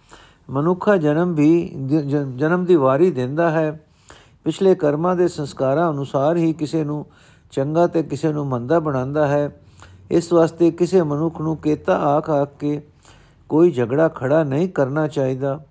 ਮਨੁੱਖਾ 0.49 0.97
ਜਨਮ 0.97 1.33
ਵੀ 1.33 1.71
ਜਨਮ 2.35 2.65
ਦੀ 2.65 2.75
ਵਾਰੀ 2.75 3.11
ਦਿੰਦਾ 3.11 3.49
ਹੈ। 3.51 3.85
ਪਿਛਲੇ 4.43 4.75
ਕਰਮਾਂ 4.75 5.15
ਦੇ 5.15 5.27
ਸੰਸਕਾਰਾਂ 5.27 5.91
ਅਨੁਸਾਰ 5.91 6.37
ਹੀ 6.37 6.53
ਕਿਸੇ 6.53 6.83
ਨੂੰ 6.83 7.05
ਚੰਗਾ 7.51 7.87
ਤੇ 7.87 8.03
ਕਿਸੇ 8.03 8.31
ਨੂੰ 8.33 8.47
ਮੰਦਾ 8.47 8.79
ਬਣਾਉਂਦਾ 8.79 9.27
ਹੈ। 9.27 9.61
ਇਸ 10.11 10.33
ਵਾਸਤੇ 10.33 10.71
ਕਿਸੇ 10.71 11.01
ਮਨੁੱਖ 11.01 11.41
ਨੂੰ 11.41 11.55
ਕੇਤਾ 11.57 11.97
ਆਖ 11.97 12.29
ਆਖ 12.29 12.49
ਕੇ 12.59 12.81
ਕੋਈ 13.49 13.71
ਝਗੜਾ 13.71 14.07
ਖੜਾ 14.07 14.43
ਨਹੀਂ 14.43 14.69
ਕਰਨਾ 14.69 15.07
ਚਾਹੀਦਾ। 15.07 15.63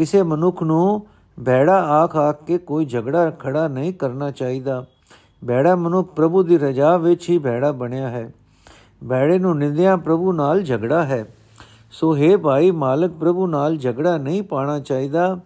ਕਿਸੇ 0.00 0.22
ਮਨੁੱਖ 0.22 0.62
ਨੂੰ 0.62 1.06
ਬੈੜਾ 1.40 1.82
ਆਖ 1.84 2.16
ਆਖ 2.16 2.44
ਕੇ 2.44 2.58
ਕੋਈ 2.58 2.84
ਝਗੜਾ 2.84 3.30
ਖੜਾ 3.30 3.68
ਨਹੀਂ 3.68 3.92
ਕਰਨਾ 3.92 4.30
ਚਾਹੀਦਾ। 4.30 4.86
ਬੈੜਾ 5.44 5.76
ਮਨੁੱਖ 5.76 6.14
ਪ੍ਰਭੂ 6.14 6.42
ਦੀ 6.42 6.58
ਰਜਾ 6.58 6.96
ਵਿੱਚ 6.96 7.30
ਹੀ 7.30 7.38
ਬੈੜਾ 7.38 7.72
ਬਣਿਆ 7.72 8.08
ਹੈ। 8.08 8.34
ਬੈੜੇ 9.04 9.38
ਨੂੰ 9.38 9.58
ਨਿੰਦਿਆ 9.58 9.96
ਪ੍ਰਭੂ 9.96 10.32
ਨਾਲ 10.32 10.62
ਝਗੜਾ 10.62 11.04
ਹੈ। 11.04 11.34
ਸੋ 11.90 12.16
ਹੈ 12.16 12.36
ਭਾਈ, 12.36 12.70
ਮਾਲਕ 12.70 13.10
ਪ੍ਰਭੂ 13.10 13.46
ਨਾਲ 13.46 13.76
ਝਗੜਾ 13.76 14.16
ਨਹੀਂ 14.16 14.42
ਪਾਣਾ 14.42 14.78
ਚਾਹੀਦਾ। 14.78 15.40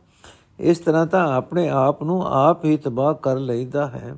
ਇਸ 0.59 0.79
ਤਰ੍ਹਾਂ 0.79 1.07
ਤਾਂ 1.07 1.35
ਆਪਣੇ 1.35 1.69
ਆਪ 1.69 2.03
ਨੂੰ 2.03 2.27
ਆਪ 2.27 2.65
ਹੀ 2.65 2.77
ਤਬਾਹ 2.77 3.15
ਕਰ 3.15 3.37
ਲਈਦਾ 3.37 3.87
ਹੈ। 3.87 4.17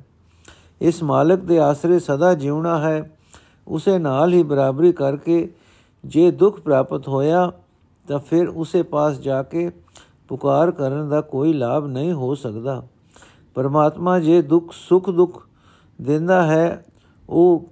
ਇਸ 0.81 1.03
ਮਾਲਕ 1.03 1.39
ਦੇ 1.39 1.59
ਆਸਰੇ 1.59 1.99
ਸਦਾ 1.99 2.33
ਜਿਉਣਾ 2.33 2.79
ਹੈ। 2.79 3.17
ਉਸੇ 3.67 3.97
ਨਾਲ 3.97 4.33
ਹੀ 4.33 4.43
ਬਰਾਬਰੀ 4.43 4.91
ਕਰਕੇ 4.91 5.53
ਜੇ 6.05 6.31
ਦੁੱਖ 6.31 6.59
ਪ੍ਰਾਪਤ 6.59 7.07
ਹੋਇਆ 7.07 7.51
ਤਾਂ 8.07 8.19
ਫਿਰ 8.19 8.49
ਉਸੇ 8.49 8.83
ਪਾਸ 8.83 9.17
ਜਾ 9.17 9.43
ਕੇ 9.43 9.71
ਪੁਕਾਰ 10.27 10.71
ਕਰਨ 10.71 11.09
ਦਾ 11.09 11.21
ਕੋਈ 11.21 11.53
ਲਾਭ 11.53 11.87
ਨਹੀਂ 11.87 12.13
ਹੋ 12.13 12.35
ਸਕਦਾ। 12.35 12.87
ਪਰਮਾਤਮਾ 13.53 14.19
ਜੇ 14.19 14.41
ਦੁੱਖ, 14.41 14.71
ਸੁਖ 14.71 15.09
ਦੁੱਖ 15.09 15.47
ਦਿੰਦਾ 16.01 16.47
ਹੈ, 16.47 16.85
ਉਹ 17.29 17.69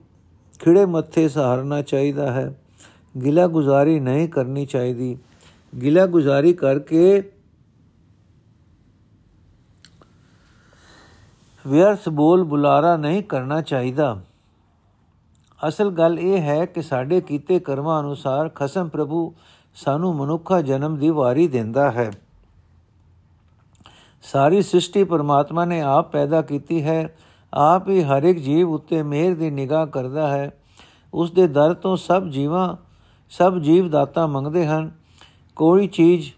ਖਿੜੇ 0.60 0.86
ਮੱਥੇ 0.86 1.30
ਸਹਾਰਨਾ 1.30 1.82
ਚਾਹੀਦਾ 1.82 2.32
ਹੈ। 2.32 2.62
ਗਿਲਾ 3.24 3.48
ਗੁਜ਼ਾਰੀ 3.48 4.00
ਨਹੀਂ 4.00 4.30
ਕਰਨੀ 4.30 4.66
ਚਾਹੀਦੀ। 4.66 5.18
ਗਿਲਾ 5.82 6.06
ਗੁਜ਼ਾਰੀ 6.06 6.54
ਕਰਕੇ 6.54 7.32
ਵਿਅਰਥ 11.68 12.10
ਬੋਲ 12.10 12.44
ਬੁਲਾਰਾ 12.44 12.98
ਨਹੀਂ 12.98 13.24
ਕਰਨਾ 13.24 13.62
ਚਾਹੀਦਾ। 13.62 14.22
ਅਸਲ 15.68 15.90
ਗੱਲ 15.90 16.20
ਇਹ 16.20 16.42
ਹੈ 16.42 16.66
ਕਿ 16.66 16.82
ਸਾਡੇ 16.82 17.22
ਕੀਤੇ 17.22 17.60
ਕਰਮਾਂ 17.60 18.02
ਅਨੁਸਾਰ 18.02 18.50
ਖਸਮ 18.50 18.88
ਪ੍ਰਭੂ 18.88 19.34
ਸਾਨੂੰ 19.76 20.16
ਮਨੁੱਖਾ 20.16 20.62
ਜਨਮ 20.62 20.98
ਦੀ 20.98 21.10
ਵਾਰੀ 21.10 21.48
ਦਿੰਦਾ 21.48 21.92
ਹੈ। 21.92 22.12
ਸਾਰੀ 24.32 24.62
ਸ੍ਰਿਸ਼ਟੀ 24.62 25.04
ਪਰਮਾਤਮਾ 25.04 25.66
ਨੇ 25.66 25.82
ਆਪ 25.82 26.12
ਪੈਦਾ 26.12 26.42
ਕੀਤੀ 26.42 26.84
ਹੈ, 26.84 27.18
ਆਪ 27.54 27.90
ਹੀ 27.90 28.04
ਹਰ 28.04 28.24
ਇੱਕ 28.24 28.40
ਜੀਵ 28.40 28.70
ਉੱਤੇ 28.70 29.04
ਮਿਹਰ 29.04 29.36
ਦੀ 29.36 29.50
ਨਿਗਾਹ 29.50 29.88
ਕਰਦਾ 29.88 30.28
ਹੈ। 30.28 30.52
ਉਸ 31.14 31.32
ਦੇ 31.32 31.48
ਦਰ 31.48 31.74
ਤੋਂ 31.74 31.98
ਸਭ 31.98 32.28
ਜੀਵਾਂ, 32.28 32.76
ਸਭ 33.30 33.58
ਜੀਵ 33.58 33.90
ਦਾਤਾ 33.90 34.28
ਮੰਗਦੇ 34.28 34.68
ਹਨ। 34.68 34.92
ਕੋਈ 35.56 35.88
ਚੀਜ਼ 35.88 36.32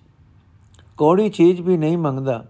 ਕੋੜੀ 0.98 1.30
ਚੀਜ਼ 1.30 1.62
ਵੀ 1.62 1.78
ਨਹੀਂ 1.78 1.98
ਮੰਗਦਾ। 1.98 2.46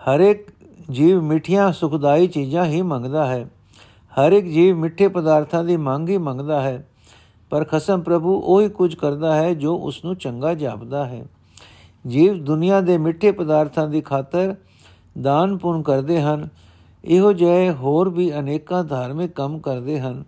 ਹਰ 0.00 0.20
ਇੱਕ 0.20 0.50
ਜੀਵ 0.90 1.22
ਮਿੱਠੀਆਂ, 1.22 1.72
ਸੁਖਦਾਈ 1.72 2.26
ਚੀਜ਼ਾਂ 2.26 2.66
ਹੀ 2.66 2.82
ਮੰਗਦਾ 2.82 3.26
ਹੈ। 3.26 3.50
ਹਰ 4.20 4.32
ਇੱਕ 4.32 4.46
ਜੀਵ 4.46 4.76
ਮਿੱਠੇ 4.76 5.08
ਪਦਾਰਥਾਂ 5.08 5.64
ਦੀ 5.64 5.76
ਮੰਗ 5.76 6.08
ਹੀ 6.08 6.18
ਮੰਗਦਾ 6.18 6.60
ਹੈ। 6.60 6.88
ਪਰ 7.50 7.64
ਖਸਮ 7.64 8.00
ਪ੍ਰਭੂ 8.00 8.42
ਉਹੀ 8.44 8.68
ਕੁਝ 8.68 8.94
ਕਰਦਾ 8.94 9.34
ਹੈ 9.36 9.54
ਜੋ 9.54 9.76
ਉਸ 9.76 10.04
ਨੂੰ 10.04 10.16
ਚੰਗਾ 10.16 10.54
ਜਾਪਦਾ 10.54 11.04
ਹੈ। 11.04 11.26
ਜੀਵ 12.06 12.44
ਦੁਨੀਆ 12.44 12.80
ਦੇ 12.80 12.98
ਮਿੱਠੇ 12.98 13.32
ਪਦਾਰਥਾਂ 13.32 13.88
ਦੀ 13.88 14.00
ਖਾਤਰ 14.00 14.54
ਦਾਨ 15.22 15.56
ਪੁੰਨ 15.56 15.82
ਕਰਦੇ 15.82 16.20
ਹਨ। 16.20 16.48
ਇਹੋ 17.04 17.32
ਜਿਹੇ 17.32 17.70
ਹੋਰ 17.70 18.08
ਵੀ 18.08 18.38
ਅਨੇਕਾਂ 18.38 18.84
ਧਾਰਮਿਕ 18.84 19.32
ਕੰਮ 19.32 19.58
ਕਰਦੇ 19.58 20.00
ਹਨ। 20.00 20.24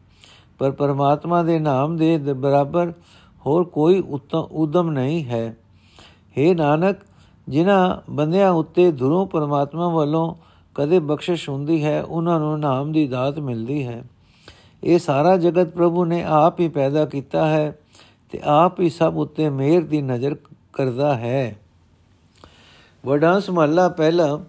ਪਰ 0.59 0.71
ਪਰਮਾਤਮਾ 0.71 1.43
ਦੇ 1.43 1.59
ਨਾਮ 1.59 1.97
ਦੇ 1.97 2.19
ਬਰਾਬਰ 2.19 2.93
ਹੋਰ 3.47 3.65
ਕੋਈ 3.65 4.03
ਉਦਮ 4.51 4.91
ਨਹੀਂ 4.91 5.25
ਹੈ। 5.25 5.57
हे 6.39 6.55
ਨਾਨਕ, 6.57 6.97
ਜਿਨ੍ਹਾਂ 7.49 8.13
ਬੰਦਿਆਂ 8.13 8.51
ਉੱਤੇ 8.51 8.93
ਧੁਰੋਂ 8.93 9.27
ਪਰਮਾਤਮਾ 9.27 9.89
ਵੱਲੋਂ 9.89 10.35
ਕਦੇ 10.75 10.99
ਬਖਸ਼ਿਸ਼ 10.99 11.49
ਹੁੰਦੀ 11.49 11.85
ਹੈ, 11.85 12.03
ਉਹਨਾਂ 12.03 12.41
ਨੂੰ 12.41 12.61
ਨਾਮ 12.61 12.93
ਦੀ 12.93 13.07
ਦਾਤ 13.09 13.39
ਮਿਲਦੀ 13.39 13.87
ਹੈ। 13.87 14.05
ਇਹ 14.85 14.99
ਸਾਰਾ 14.99 15.37
ਜਗਤ 15.37 15.69
ਪ੍ਰਭੂ 15.69 16.05
ਨੇ 16.05 16.23
ਆਪ 16.23 16.61
ਹੀ 16.61 16.69
ਪੈਦਾ 16.69 17.05
ਕੀਤਾ 17.05 17.47
ਹੈ 17.47 17.79
ਤੇ 18.31 18.41
ਆਪ 18.45 18.81
ਹੀ 18.81 18.91
ਸਭ 18.91 19.13
ਉੱਤੇ 19.17 19.49
ਮਿਹਰ 19.51 19.83
ਦੀ 19.83 20.03
ਨਜ਼ਰ 20.03 20.37
ਕਰਦਾ 20.73 21.15
ਹੈ। 21.15 21.57
ਵਡਾ 23.07 23.41
ਸਮਹੱਲਾ 23.41 23.89
ਪਹਿਲਾ। 23.89 24.41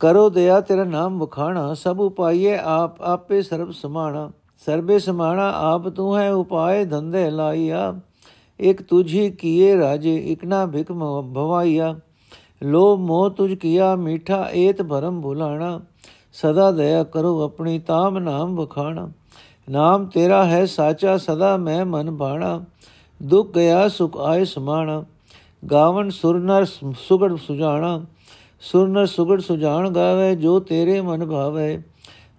ਕਰੋ 0.00 0.28
ਦਇਆ, 0.30 0.60
ਤੇਰਾ 0.60 0.84
ਨਾਮ 0.84 1.18
ਵਖਾਣਾ, 1.18 1.74
ਸਭ 1.74 2.00
ਉਪਾਈਏ 2.00 2.56
ਆਪ, 2.56 3.02
ਆਪੇ 3.02 3.42
ਸਰਬ 3.42 3.70
ਸਮਾਣਾ। 3.70 4.30
ਸਰਬੇ 4.66 4.98
ਸਮਾਣਾ, 4.98 5.52
ਆਪ 5.54 5.88
ਤੂੰ 5.88 6.16
ਹੈ, 6.18 6.32
ਉਪਾਏ 6.32 6.84
ਧੰਦੇ 6.84 7.30
ਲਾਈਆ 7.30 8.00
ਇਕ 8.60 8.82
ਤੁਝੀ 8.82 9.30
ਕੀਏ 9.30 9.76
ਰਾਜੇ 9.78 10.16
ਇਕ 10.32 10.44
ਨਾ 10.44 10.66
ਭਿਕ 10.66 10.92
ਭਵਾਈਆ 10.92 11.94
ਲੋ 12.62 12.96
ਮੋਹ 12.96 13.30
ਤੁਝ 13.30 13.54
ਕੀਆ, 13.54 13.96
ਮੀਠਾ 13.96 14.48
ਏਤ 14.54 14.82
ਭਰਮ 14.82 15.20
ਭੁਲਾਣਾ। 15.20 15.80
ਸਦਾ 16.32 16.70
ਦਇਆ 16.70 17.04
ਕਰੋ 17.04 17.42
ਆਪਣੀ, 17.42 17.78
ਤਾਮ 17.78 18.18
ਨਾਮ 18.18 18.56
ਵਖਾਣਾ। 18.56 19.08
ਨਾਮ 19.70 20.06
ਤੇਰਾ 20.06 20.44
ਹੈ 20.44 20.64
ਸਾਚਾ, 20.66 21.16
ਸਦਾ 21.16 21.56
ਮੈਂ 21.56 21.84
ਮਨ 21.86 22.10
ਬਾਣਾ 22.10 22.64
ਦੁਖ 23.22 23.54
ਗਿਆ, 23.54 23.88
ਸੁਖ 23.88 24.16
ਆਏ 24.16 24.44
ਸਮਾਣਾ। 24.44 25.04
ਗਾਵਨ 25.70 26.10
ਸੁਰਨਰ 26.10 26.64
ਸੁਗੜ 26.98 27.36
ਸੁਜਾਣਾ, 27.36 28.04
ਸੁਰਨਰ 28.60 29.06
ਸੁਗੜ 29.06 29.40
ਸੁਜਾਨ 29.40 29.88
ਗਾਵੇ 29.88 30.36
ਜੋ 30.36 30.60
ਤੇਰੇ 30.60 31.00
ਮਨ 31.00 31.26
ਭਾਵੇ। 31.26 31.82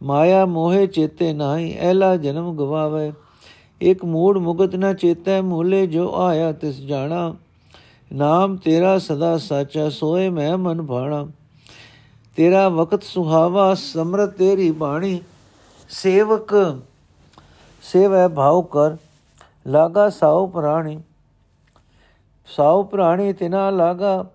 ਮਾਇਆ 0.03 0.45
ਮੋਹਿ 0.45 0.87
ਚੇਤੇ 0.87 1.33
ਨਾਹੀ, 1.33 1.75
ਐਲਾ 1.79 2.15
ਜਨਮ 2.15 2.55
ਗਵਾਵੇ। 2.55 3.13
ਇਕ 3.81 4.05
ਮੂੜ 4.05 4.37
ਮੁਗਤ 4.37 4.75
ਨਾ 4.75 4.93
ਚੇਤੈ, 4.93 5.41
ਮੂਲੇ 5.41 5.87
ਜੋ 5.87 6.21
ਆਇਆ 6.21 6.51
ਤਿਸ 6.51 6.75
ਜਾਣਾ। 6.75 7.35
ਨਾਮ 8.13 8.55
ਤੇਰਾ 8.55 8.97
ਸਦਾ 8.97 9.37
ਸਾਚਾ, 9.37 9.89
ਸੋਏ 9.89 10.29
ਮੈਂ 10.29 10.57
ਮਨ 10.57 10.85
ਭਾਣਾ। 10.85 11.27
ਤੇਰਾ 12.35 12.69
ਵਕਤ 12.69 13.03
ਸੁਹਾਵਾ, 13.03 13.73
ਸਮਰਤ 13.73 14.29
ਤੇਰੀ 14.29 14.71
ਬਾਣੀ। 14.71 15.19
ਸੇਵਕ, 15.89 16.79
ਸੇਵੈ 17.83 18.27
ਭਾਉ 18.27 18.61
ਕਰ, 18.61 18.97
ਲਾਗਾ 19.67 20.09
ਸਾਉ 20.09 20.47
ਪ੍ਰਾਣੀ। 20.47 20.99
ਸਾਉ 22.55 22.83
ਪ੍ਰਾਣੀ 22.83 23.33
ਤਿਨਾ 23.33 23.69
ਲਾਗਾ, 23.69 24.25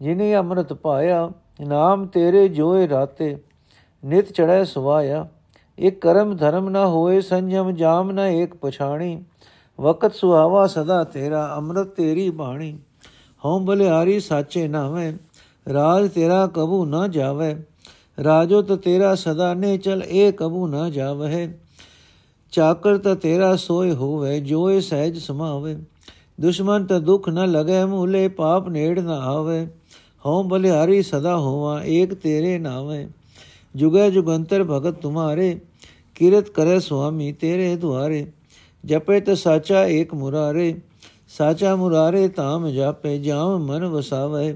ਜਿਨੇ 0.00 0.36
ਅੰਮ੍ਰਿਤ 0.36 0.72
ਪਾਇਆ, 0.72 1.30
ਨਾਮ 1.60 2.06
ਤੇਰੇ 2.06 2.48
ਜੋਏ 2.48 2.88
ਰਾਤੇ, 2.88 3.36
ਨਿਤ 4.04 4.32
ਚੜੈ 4.32 4.64
ਸੁਵਾਇਆ। 4.64 5.28
ਇਕ 5.78 6.00
ਕਰਮ 6.00 6.36
ਧਰਮ 6.36 6.68
ਨਾ 6.68 6.86
ਹੋਏ, 6.86 7.20
ਸੰਜਮ 7.20 7.72
ਜਾਮ 7.72 8.10
ਨਾ 8.10 8.26
ਏਕ 8.26 8.54
ਪਛਾਣੀ। 8.54 9.24
ਵਕਤ 9.80 10.14
ਸੁਹਾਵਾ 10.14 10.66
ਸਦਾ 10.66 11.04
ਤੇਰਾ, 11.04 11.54
ਅੰਮ੍ਰਿਤ 11.56 11.86
ਤੇਰੀ 11.86 12.30
ਬਾਣੀ। 12.30 12.78
ਹਉ 13.44 13.58
ਬਲਿਆਰੀ 13.58 14.20
ਸਾਚੇ 14.20 14.68
ਨਾਵੇਂ 14.68 15.12
ਰਾਜ 15.72 16.10
ਤੇਰਾ 16.10 16.46
ਕਬੂ 16.46 16.84
ਨਾ 16.84 17.08
ਜਾਵੇ। 17.08 17.56
ਰਾਜੋ 18.24 18.62
ਤ 18.62 18.72
ਤੇਰਾ 18.72 19.14
ਸਦਾ 19.14 19.54
ਨੇ 19.54 19.78
ਚਲ 19.78 20.02
ਏ 20.02 20.32
ਕਬੂ 20.32 20.66
ਨਾ 20.66 20.90
ਜਾਵੇ 20.90 21.58
ਚਾਕਰ 22.52 22.98
ਤ 22.98 23.08
ਤੇਰਾ 23.08 23.56
ਸੋਏ 23.56 23.94
ਹੋਵੇ, 23.94 24.40
ਜੋਏ 24.40 24.80
ਸਹਿਜ 24.80 25.18
ਸਮਾਵੇ। 25.18 25.76
ਦੁਸ਼ਮਨ 26.38 26.86
ਤ 26.86 26.92
ਦੁਖ 26.92 27.28
ਨ 27.28 27.46
ਲਗੇ 27.50 27.84
ਮੂਲੇ 27.84 28.28
ਪਾਪ 28.28 28.68
ਨੇੜ 28.68 28.98
ਨ 29.00 29.08
ਆਵੇ 29.08 29.66
ਹਉ 30.26 30.42
ਬਲਿਹਾਰੀ 30.42 31.02
ਸਦਾ 31.02 31.36
ਹੋਵਾ 31.36 31.80
ਏਕ 31.84 32.14
ਤੇਰੇ 32.14 32.58
ਨਾਵੇਂ 32.58 33.06
ਜੁਗੇ 33.76 34.10
ਜੁਗੰਤਰ 34.10 34.64
ਭਗਤ 34.64 35.00
ਤੁਮਾਰੇ 35.00 35.58
ਕਿਰਤ 36.16 36.48
ਕਰੇ 36.48 36.78
ਸੁਆਮੀ 36.80 37.32
ਤੇਰੇ 37.32 37.74
ਦੁਆਰੇ 37.76 38.26
ਜਪੇ 38.84 39.20
ਤ 39.20 39.34
ਸਾਚਾ 39.34 39.84
ਏਕ 39.84 40.14
ਮੁਰਾਰੇ 40.14 40.74
ਸਾਚਾ 41.28 41.76
ਮੁਰਾਰੇ 41.76 42.28
ਤਾਮ 42.28 42.68
ਜਾਪੇ 42.70 43.18
ਜਾਮ 43.18 43.64
ਮਨ 43.66 43.84
ਵਸਾਵੇ 43.84 44.54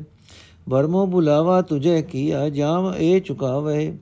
ਵਰਮੋ 0.69 1.07
ਬੁਲਾਵਾ 1.07 1.61
ਤੁਝੇ 1.63 2.01
ਕੀਆ 2.03 2.49
ਜਾਮ 2.49 2.93
ਏ 2.99 3.19
ਚੁਕਾਵੇ 3.21 3.93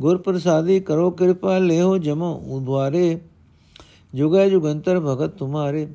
ਗੁਰ 0.00 0.18
ਪ੍ਰਸਾਦੀ 0.18 0.78
ਕਰੋ 0.80 1.10
ਕਿਰਪਾ 1.10 1.58
ਲਿਓ 1.58 1.96
ਜਮੋ 1.98 2.32
ਉਦਵਾਰੇ 2.48 3.18
ਜੁਗੇ 4.14 4.48
ਜੁਗੰਤਰ 4.50 5.00
ਭਗਤ 5.00 5.36
ਤੁਮਾਰੇ 5.36 5.86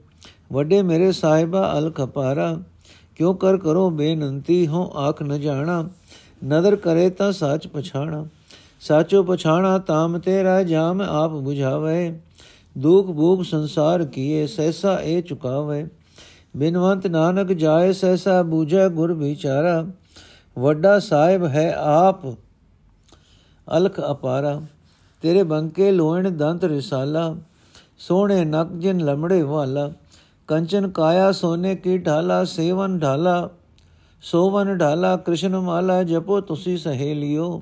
ਵੱਡੇ 0.51 0.81
ਮੇਰੇ 0.81 1.11
ਸਾਹਿਬਾ 1.11 1.73
ਅਲਖ 1.77 2.01
ਪਾਰਾ 2.01 2.57
ਕਿਉ 3.15 3.33
ਕਰ 3.33 3.57
ਕਰੋ 3.57 3.89
ਬੇਨੰਤੀ 3.89 4.67
ਹੋ 4.67 4.91
ਆਖ 4.95 5.21
ਨ 5.23 5.39
ਜਾਣਾ, 5.41 5.89
ਨਦਰ 6.45 6.75
ਕਰੇ 6.75 7.09
ਤਾਂ 7.09 7.31
ਸੱਚ 7.31 7.67
ਪਛਾਣਾ। 7.67 8.25
ਸਾਚੋ 8.81 9.23
ਪਛਾਣਾ 9.23 9.77
ਤਾਮ 9.77 10.19
ਤੇਰਾ, 10.19 10.63
ਜਾਮ 10.63 11.01
ਆਪ 11.01 11.31
부ਝਾਵੇ 11.33 12.19
ਦੁਖ 12.77 13.07
ਭੂਖ 13.07 13.43
ਸੰਸਾਰ 13.43 14.05
ਕੀਏ 14.05 14.47
ਸੈਸਾ 14.47 14.99
ਏ 15.01 15.21
ਚੁਕਾਵੇ। 15.21 15.87
ਬਿਨਵੰਤ 16.57 17.07
ਨਾਨਕ 17.07 17.47
ਜਾਏ 17.47 17.93
ਸੈਸਾ 17.93 18.41
ਬੂਝੈ 18.41 18.87
ਗੁਰ 18.89 19.13
ਵਿਚਾਰਾ। 19.13 19.85
ਵੱਡਾ 20.59 20.99
ਸਾਹਿਬ 20.99 21.45
ਹੈ 21.45 21.75
ਆਪ 21.77 22.25
ਅਲਖ 23.77 23.99
ਅਪਾਰਾ 24.11 24.61
ਤੇਰੇ 25.21 25.43
ਬੰਕੇ 25.43 25.91
ਲੋਹਣ 25.91 26.29
ਦੰਤ 26.29 26.63
ਰਿਸਾਲਾ, 26.65 27.35
ਸੋਹਣੇ 27.99 28.45
ਨਕ 28.45 28.67
ਜਿਨ 28.71 29.05
ਲਮੜੇ 29.05 29.41
ਵਾਲਾ। 29.41 29.91
ਕੰਚਨ 30.49 30.89
ਕਾਇਆ 30.89 31.31
ਸੋਨੇ 31.31 31.75
ਕੀ 31.75 31.97
ਢਾਲਾ, 31.97 32.43
ਸੇਵਨ 32.43 32.99
ਢਾਲਾ, 32.99 33.49
ਸੋਵਨ 34.21 34.77
ਢਾਲਾ, 34.77 35.17
ਕ੍ਰਿਸ਼ਨ 35.17 35.59
ਮਾਲਾ 35.59 36.03
ਜਪੋ 36.03 36.41
ਤੁਸੀਂ 36.41 36.77
ਸਹੇਲਿਓ। 36.77 37.61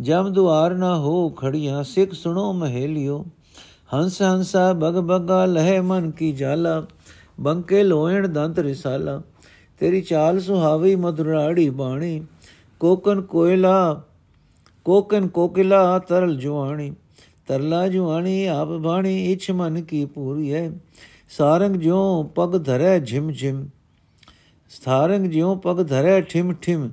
ਜਮ 0.00 0.32
ਦੁਆਰ 0.32 0.74
ਨਾ 0.74 0.96
ਹੋ 0.96 1.28
ਖੜੀਆਂ, 1.28 1.84
ਸਿੱਖ 1.84 2.12
ਸੁਣੋ 2.12 2.52
ਮਹੇਲਿਓ। 2.52 3.24
ਹੰਸ 3.94 4.22
ਹੰਸਾ 4.22 4.72
ਬਗ 4.72 4.94
ਬਗਾ 4.94 5.46
ਲਹਿ 5.46 5.80
ਮਨ 5.80 6.10
ਕੀ 6.10 6.32
ਜਾਲਾ, 6.32 6.86
ਬੰਕੇ 7.40 7.82
ਲੋਹਣ 7.82 8.28
ਦੰਤ 8.28 8.58
ਰਿਸਾਲਾ। 8.58 9.22
ਤੇਰੀ 9.78 10.00
ਚਾਲ 10.00 10.40
ਸੁਹਾਵੀ 10.40 10.96
ਮਧੁਰਾੜੀ 10.96 11.70
ਬਾਣੀ, 11.70 12.26
ਕੋਕਨ 12.80 13.22
ਕੋਇਲਾ, 13.22 14.02
ਕੋਕਨ 14.84 15.28
ਕੋਕਿਲਾ 15.28 15.98
ਤਰਲ 15.98 16.36
ਜੁਆਣੀ। 16.36 16.94
ਤਰਲਾ 17.48 17.88
ਜੁਆਣੀ 17.88 18.46
ਆਪ 18.46 18.68
ਬਾਣੀ, 18.68 19.32
ਇਛ 19.32 19.50
ਮਨ 19.50 19.82
ਕੀ 19.82 20.04
ਪੂਰੀ 20.04 20.54
ਹੈ 20.54 20.72
ਸਾਰੰਗ 21.30 21.76
ਜਿਉ 21.76 22.22
ਪਗ 22.34 22.56
ਧਰੈ 22.64 22.98
ਝਿਮ 22.98 23.30
ਝਿਮ 23.32 23.68
ਸਥਾਰੰਗ 24.70 25.26
ਜਿਉ 25.26 25.54
ਪਗ 25.56 25.82
ਧਰੈ 25.88 26.20
ਠਿਮ 26.20 26.52
ਠਿਮ, 26.54 26.90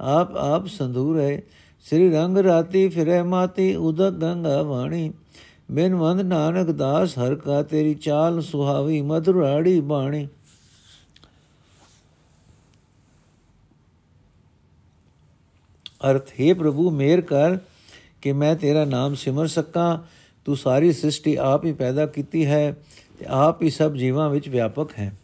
ਆਪ 0.00 0.36
ਆਪ 0.36 0.66
ਸੰਧੂਰ 0.66 1.20
ਹੈ, 1.20 1.42
ਸ੍ਰੀ 1.84 2.10
ਰੰਗ 2.10 2.38
ਰਾਤੀ 2.38 2.88
ਫਿਰੈ 2.88 3.22
ਮਾਤੀ 3.22 3.74
ਉਦਕ 3.76 4.12
ਗੰਗਾ 4.12 4.62
ਵਾਣੀ 4.62 5.12
ਬਿਨ 5.70 5.94
ਵੰਦ 5.94 6.20
ਨਾਨਕ 6.20 6.70
ਦਾਸ 6.70 7.18
ਹਰ 7.18 7.34
ਕਾ 7.34 7.62
ਤੇਰੀ 7.62 7.94
ਚਾਲ 7.94 8.40
ਸੁਹਾਵੀ 8.42 9.00
ਮਧੁਰਾੜੀ 9.02 9.80
ਬਾਣੀ। 9.80 10.26
ਅਰਥ, 16.10 16.30
ਹੈ 16.40 16.54
ਪ੍ਰਭੂ, 16.54 16.90
ਮੇਰ 16.90 17.20
ਕਰ 17.20 17.58
ਕਿ 18.22 18.32
ਮੈਂ 18.32 18.54
ਤੇਰਾ 18.56 18.84
ਨਾਮ 18.84 19.14
ਸਿਮਰ 19.14 19.46
ਸਕਾਂ, 19.46 19.98
ਤੂੰ 20.46 20.56
ਸਾਰੀ 20.56 20.92
ਸ੍ਰਿਸ਼ਟੀ 20.92 21.34
ਆਪ 21.36 21.64
ਹੀ 21.64 21.72
ਪੈਦਾ 21.72 22.06
ਕੀਤੀ 22.06 22.44
ਹੈ 22.46 22.76
ਤੇ 23.18 23.26
ਆਪ 23.28 23.62
ਹੀ 23.62 23.70
ਸਭ 23.70 23.92
ਜੀਵਾਂ 23.92 24.30
ਵਿੱਚ 24.30 24.48
ਵਿਆਪਕ 24.48 24.98
ਹੈ। 24.98 25.14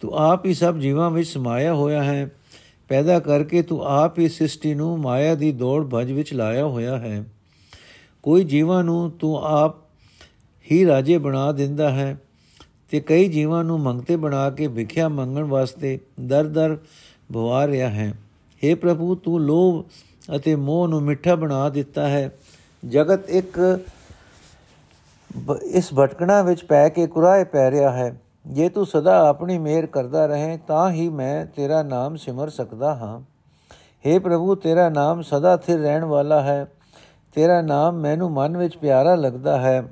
ਤੂੰ 0.00 0.12
ਆਪ 0.12 0.46
ਹੀ 0.46 0.54
ਸਭ 0.54 0.76
ਜੀਵਾਂ 0.76 1.10
ਵਿੱਚ 1.10 1.28
ਸਮਾਇਆ 1.28 1.74
ਹੋਇਆ 1.74 2.04
ਹੈ। 2.04 2.30
ਪੈਦਾ 2.88 3.20
ਕਰਕੇ 3.20 3.62
ਤੂੰ 3.62 3.80
ਆਪ 3.80 4.18
ਹੀ 4.18 4.28
ਸ੍ਰਿਸ਼ਟੀ 4.28 4.74
ਨੂੰ 4.74 4.98
ਮਾਇਆ 4.98 5.34
ਦੀ 5.34 5.52
ਦੌੜ 5.52 5.88
ਭਜ 5.94 6.12
ਵਿੱਚ 6.12 6.34
ਲਾਇਆ 6.34 6.66
ਹੋਇਆ 6.66 6.98
ਹੈ। 6.98 7.24
ਕੋਈ 8.22 8.44
ਜੀਵਾਂ 8.44 8.84
ਨੂੰ 8.84 9.10
ਤੂੰ 9.10 9.36
ਆਪ 9.36 9.74
ਹੀ 10.72 10.86
ਰਾਜੇ 10.86 11.18
ਬਣਾ 11.18 11.52
ਦਿੰਦਾ 11.52 11.90
ਹੈ 11.90 12.20
ਤੇ 12.90 13.00
ਕਈ 13.00 13.28
ਜੀਵਾਂ 13.28 13.64
ਨੂੰ 13.64 13.80
ਮੰਗਤੇ 13.80 14.16
ਬਣਾ 14.16 14.50
ਕੇ 14.50 14.66
ਵਿਖਿਆ 14.66 15.08
ਮੰਗਣ 15.08 15.42
ਵਾਸਤੇ 15.42 15.98
ਦਰ-ਦਰ 16.20 16.78
ਭਵਾ 17.34 17.66
ਰਿਹਾ 17.66 17.88
ਹੈ। 17.88 18.14
हे 18.68 18.76
ਪ੍ਰਭੂ, 18.76 19.14
ਤੂੰ 19.14 19.40
ਲੋਭ 19.40 19.84
ਅਤੇ 20.36 20.56
ਮੋਹ 20.56 20.88
ਨੂੰ 20.88 21.02
ਮਿੱਠਾ 21.02 21.34
ਬਣਾ 21.34 21.68
ਦਿੱਤਾ 21.68 22.08
ਹੈ। 22.08 22.32
ਜਗਤ 22.88 23.30
ਇੱਕ 23.30 23.80
ਇਸ 25.64 25.90
ਭਟਕਣਾ 25.98 26.42
ਵਿੱਚ 26.42 26.64
ਪੈ 26.64 26.88
ਕੇ 26.88 27.06
ਕੁਰਾਏ 27.06 27.44
ਪੈ 27.44 27.70
ਰਿਹਾ 27.70 27.90
ਹੈ। 27.90 28.20
ਜੇ 28.46 28.68
ਤੂੰ 28.68 28.86
ਸਦਾ 28.86 29.28
ਆਪਣੀ 29.28 29.58
ਮਿਹਰ 29.58 29.86
ਕਰਦਾ 29.86 30.26
ਰਹੇ, 30.26 30.56
ਤਾਂ 30.56 30.90
ਹੀ 30.90 31.08
ਮੈਂ 31.08 31.46
ਤੇਰਾ 31.46 31.82
ਨਾਮ 31.82 32.16
ਸਿਮਰ 32.16 32.48
ਸਕਦਾ 32.48 32.94
ਹਾਂ। 32.94 33.20
हे 34.04 34.20
ਪ੍ਰਭੂ, 34.20 34.54
ਤੇਰਾ 34.54 34.88
ਨਾਮ 34.88 35.22
ਸਦਾ 35.22 35.56
ਸਥਿਰ 35.56 35.78
ਰਹਿਣ 35.78 36.04
ਵਾਲਾ 36.04 36.42
ਹੈ। 36.42 36.66
ਤੇਰਾ 37.34 37.62
ਨਾਮ 37.62 37.94
ਮੈਨੂੰ 37.94 38.30
ਮਨ 38.30 38.56
ਵਿੱਚ 38.56 38.76
ਪਿਆਰਾ 38.76 39.14
ਲੱਗਦਾ 39.14 39.58
ਹੈ। 39.58 39.88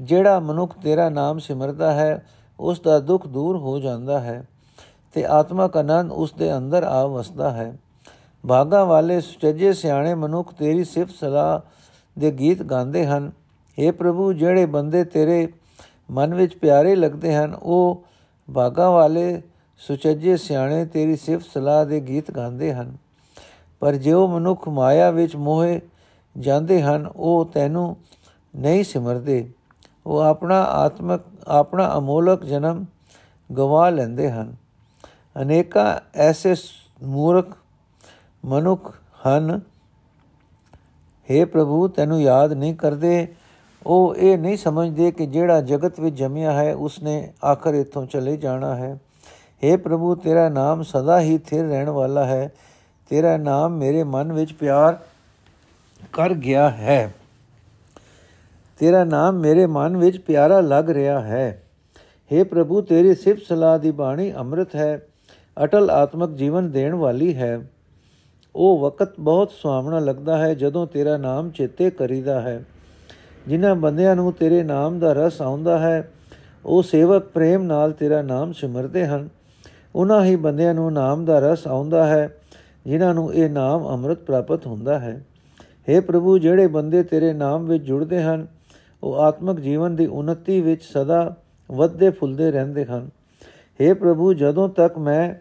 ਜਿਹੜਾ 0.00 0.40
ਮਨੁੱਖ 0.40 0.78
ਤੇਰਾ 0.78 1.08
ਨਾਮ 1.08 1.38
ਸਿਮਰਦਾ 1.38 1.92
ਹੈ, 1.92 2.26
ਉਸ 2.60 2.80
ਦਾ 2.80 2.98
ਦੁੱਖ 2.98 3.26
ਦੂਰ 3.26 3.56
ਹੋ 3.56 3.78
ਜਾਂਦਾ 3.78 4.20
ਹੈ 4.20 4.44
ਤੇ 5.14 5.24
ਆਤਮਕ 5.26 5.76
ਆਨੰਦ 5.76 6.12
ਉਸ 6.12 6.32
ਦੇ 6.32 6.56
ਅੰਦਰ 6.56 6.82
ਆ 6.82 7.06
ਵਸਦਾ 7.06 7.50
ਹੈ। 7.50 7.78
ਭਾਗਾ 8.48 8.84
ਵਾਲੇ 8.84 9.20
ਸੁਚੱਜੇ 9.20 9.72
ਸਿਆਣੇ 9.72 10.14
ਮਨੁੱਖ 10.14 10.54
ਤੇਰੀ 10.54 10.84
ਸਿਫਤ 10.84 11.14
ਸਲਾਹ 11.14 11.60
ਦੇ 12.20 12.30
ਗੀਤ 12.30 12.62
ਗਾਉਂਦੇ 12.62 13.06
ਹਨ। 13.06 13.32
हे 13.78 13.92
ਪ੍ਰਭੂ, 13.92 14.32
ਜਿਹੜੇ 14.32 14.66
ਬੰਦੇ 14.66 15.04
ਤੇਰੇ 15.04 15.52
ਮਨ 16.10 16.34
ਵਿੱਚ 16.34 16.56
ਪਿਆਰੇ 16.56 16.96
ਲੱਗਦੇ 16.96 17.34
ਹਨ, 17.34 17.54
ਉਹ 17.54 18.04
ਭਾਗਾ 18.54 18.90
ਵਾਲੇ 18.90 19.42
ਸੁਚੱਜੇ 19.78 20.36
ਸਿਆਣੇ 20.36 20.86
ਤੇਰੀ 20.86 21.16
ਸਿਫਤ 21.16 21.46
ਸਲਾਹ 21.54 21.86
ਦੇ 21.86 22.00
ਗੀਤ 22.00 22.30
ਗਾਉਂਦੇ 22.30 22.74
ਹਨ। 22.74 22.96
ਪਰ 23.80 23.94
ਜਿਉ 23.94 24.26
ਮਨੁੱਖ 24.26 24.68
ਮਾਇਆ 24.68 25.10
ਵਿੱਚ 25.10 25.36
ਮੋਹੇ 25.36 25.80
ਜਾਂਦੇ 26.38 26.82
ਹਨ, 26.82 27.10
ਉਹ 27.16 27.44
ਤੈਨੂੰ 27.44 27.96
ਨਹੀਂ 28.56 28.84
ਸਿਮਰਦੇ। 28.84 29.50
ਉਹ 30.06 30.18
ਆਪਣਾ 30.18 30.62
ਆਤਮਕ, 30.62 31.20
ਆਪਣਾ 31.48 31.98
ਅਮੋਲਕ 31.98 32.44
ਜਨਮ 32.44 32.84
ਗਵਾ 33.58 33.90
ਲੈਂਦੇ 33.90 34.30
ਹਨ। 34.30 34.56
ਅਨੇਕਾਂ 35.42 36.00
ਐਸੇ 36.14 36.54
ਮੂਰਖ 37.02 37.56
ਮਨੁੱਖ 38.44 38.98
ਹਨ। 39.26 39.60
हे 41.30 41.46
ਪ੍ਰਭੂ, 41.46 41.88
ਤੈਨੂੰ 41.88 42.22
ਯਾਦ 42.22 42.52
ਨਹੀਂ 42.52 42.74
ਕਰਦੇ 42.74 43.34
ਉਹ 43.88 44.14
ਇਹ 44.14 44.38
ਨਹੀਂ 44.38 44.56
ਸਮਝਦੇ 44.56 45.10
ਕਿ 45.10 45.26
ਜਿਹੜਾ 45.26 45.60
ਜਗਤ 45.60 46.00
ਵਿੱਚ 46.00 46.16
ਜਮਿਆ 46.16 46.52
ਹੈ, 46.52 46.74
ਉਸਨੇ 46.74 47.32
ਆਖਰ 47.44 47.74
ਇਥੋਂ 47.74 48.06
ਚਲੇ 48.06 48.36
ਜਾਣਾ 48.36 48.76
ਹੈ। 48.76 49.00
हे 49.38 49.80
ਪ੍ਰਭੂ, 49.80 50.14
ਤੇਰਾ 50.14 50.48
ਨਾਮ 50.48 50.82
ਸਦਾ 50.82 51.20
ਹੀ 51.20 51.38
ਥਿਰ 51.38 51.68
ਰਹਿਣ 51.68 51.88
ਵਾਲਾ 51.88 52.24
ਹੈ। 52.24 52.52
ਤੇਰਾ 53.10 53.36
ਨਾਮ 53.36 53.76
ਮੇਰੇ 53.76 54.04
ਮਨ 54.04 54.32
ਵਿੱਚ 54.32 54.52
ਪਿਆਰ 54.52 54.98
ਕਰ 56.12 56.34
ਗਿਆ 56.34 56.70
ਹੈ। 56.70 57.14
ਤੇਰਾ 58.78 59.04
ਨਾਮ 59.04 59.34
ਮੇਰੇ 59.34 59.66
ਮਨ 59.66 59.96
ਵਿੱਚ 59.96 60.18
ਪਿਆਰਾ 60.18 60.60
ਲੱਗ 60.60 60.90
ਰਿਹਾ 60.90 61.20
ਹੈ। 61.20 61.62
हे 62.34 62.44
ਪ੍ਰਭੂ, 62.44 62.80
ਤੇਰੀ 62.80 63.14
ਸਿਫਤ 63.14 63.42
ਸਲਾਹ 63.42 63.78
ਦੀ 63.78 63.90
ਬਾਣੀ 63.90 64.32
ਅੰਮ੍ਰਿਤ 64.32 64.76
ਹੈ। 64.76 65.06
ਅਟਲ 65.64 65.90
ਆਤਮਕ 65.90 66.30
ਜੀਵਨ 66.30 66.70
ਦੇਣ 66.70 66.94
ਵਾਲੀ 66.94 67.34
ਹੈ। 67.34 67.70
ਉਹ 68.56 68.78
ਵਕਤ 68.78 69.20
ਬਹੁਤ 69.20 69.50
ਸੁਹਾਵਣਾ 69.50 69.98
ਲੱਗਦਾ 69.98 70.38
ਹੈ 70.38 70.54
ਜਦੋਂ 70.54 70.86
ਤੇਰਾ 70.86 71.16
ਨਾਮ 71.16 71.50
ਚੇਤੇ 71.50 71.90
ਕਰੀਦਾ 71.90 72.40
ਹੈ। 72.40 72.64
ਜਿਨ੍ਹਾਂ 73.48 73.74
ਬੰਦਿਆਂ 73.74 74.16
ਨੂੰ 74.16 74.32
ਤੇਰੇ 74.32 74.62
ਨਾਮ 74.62 74.98
ਦਾ 74.98 75.12
ਰਸ 75.12 75.42
ਆਉਂਦਾ 75.42 75.78
ਹੈ, 75.78 76.12
ਉਹ 76.64 76.82
ਸੇਵਕ 76.82 77.22
ਪ੍ਰੇਮ 77.22 77.62
ਨਾਲ 77.62 77.92
ਤੇਰਾ 77.92 78.22
ਨਾਮ 78.22 78.52
ਸਿਮਰਦੇ 78.52 79.06
ਹਨ। 79.06 79.28
ਉਹਨਾਂ 79.94 80.24
ਹੀ 80.24 80.36
ਬੰਦਿਆਂ 80.36 80.74
ਨੂੰ 80.74 80.92
ਨਾਮ 80.92 81.24
ਦਾ 81.24 81.38
ਰਸ 81.38 81.66
ਆਉਂਦਾ 81.66 82.06
ਹੈ, 82.06 82.34
ਜਿਨ੍ਹਾਂ 82.86 83.14
ਨੂੰ 83.14 83.34
ਇਹ 83.34 83.50
ਨਾਮ 83.50 83.88
ਅੰਮ੍ਰਿਤ 83.88 84.18
ਪ੍ਰਾਪਤ 84.18 84.66
ਹੁੰਦਾ 84.66 84.98
ਹੈ। 84.98 85.26
हे 85.60 86.02
ਪ੍ਰਭੂ, 86.02 86.38
ਜਿਹੜੇ 86.38 86.66
ਬੰਦੇ 86.66 87.02
ਤੇਰੇ 87.02 87.32
ਨਾਮ 87.32 87.64
ਵਿੱਚ 87.64 87.84
ਜੁੜਦੇ 87.84 88.22
ਹਨ, 88.22 88.46
ਉਹ 89.02 89.14
ਆਤਮਿਕ 89.14 89.60
ਜੀਵਨ 89.60 89.96
ਦੀ 89.96 90.06
ਉન્નਤੀ 90.06 90.60
ਵਿੱਚ 90.60 90.82
ਸਦਾ 90.82 91.36
ਵੱਧਦੇ 91.72 92.10
ਫੁੱਲਦੇ 92.10 92.50
ਰਹਿੰਦੇ 92.50 92.84
ਹਨ। 92.84 93.10
हे 93.54 93.96
ਪ੍ਰਭੂ, 93.96 94.32
ਜਦੋਂ 94.32 94.68
ਤੱਕ 94.68 94.98
ਮੈਂ 94.98 95.34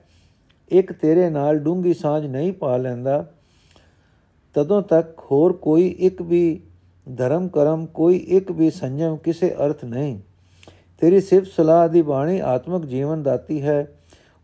ਇੱਕ 0.69 0.93
ਤੇਰੇ 0.93 1.29
ਨਾਲ 1.29 1.57
ਡੂੰਗੀ 1.57 1.93
ਸਾਂਝ 1.93 2.25
ਨਹੀਂ 2.25 2.53
ਪਾ 2.53 2.77
ਲੈਂਦਾ, 2.77 3.25
ਤਦੋਂ 4.53 4.81
ਤੱਕ 4.81 5.19
ਹੋਰ 5.31 5.53
ਕੋਈ 5.53 5.87
ਇੱਕ 5.99 6.21
ਵੀ 6.21 6.63
ਧਰਮ 7.15 7.47
ਕਰਮ 7.47 7.85
ਕੋਈ 7.85 8.17
ਇੱਕ 8.17 8.51
ਵੀ 8.51 8.71
ਸੰਜਮ 8.71 9.17
ਕਿਸੇ 9.17 9.49
ਅਰਥ 9.49 9.85
ਨਹੀਂ। 9.85 10.19
ਤੇਰੀ 10.99 11.21
ਸਿਫਤ 11.21 11.47
ਸਲਾਹ 11.47 11.89
ਦੀ 11.89 12.01
ਬਾਣੀ 12.01 12.39
ਆਤਮਿਕ 12.39 12.85
ਜੀਵਨ 12.85 13.23
ਦਾਤੀ 13.23 13.61
ਹੈ। 13.61 13.93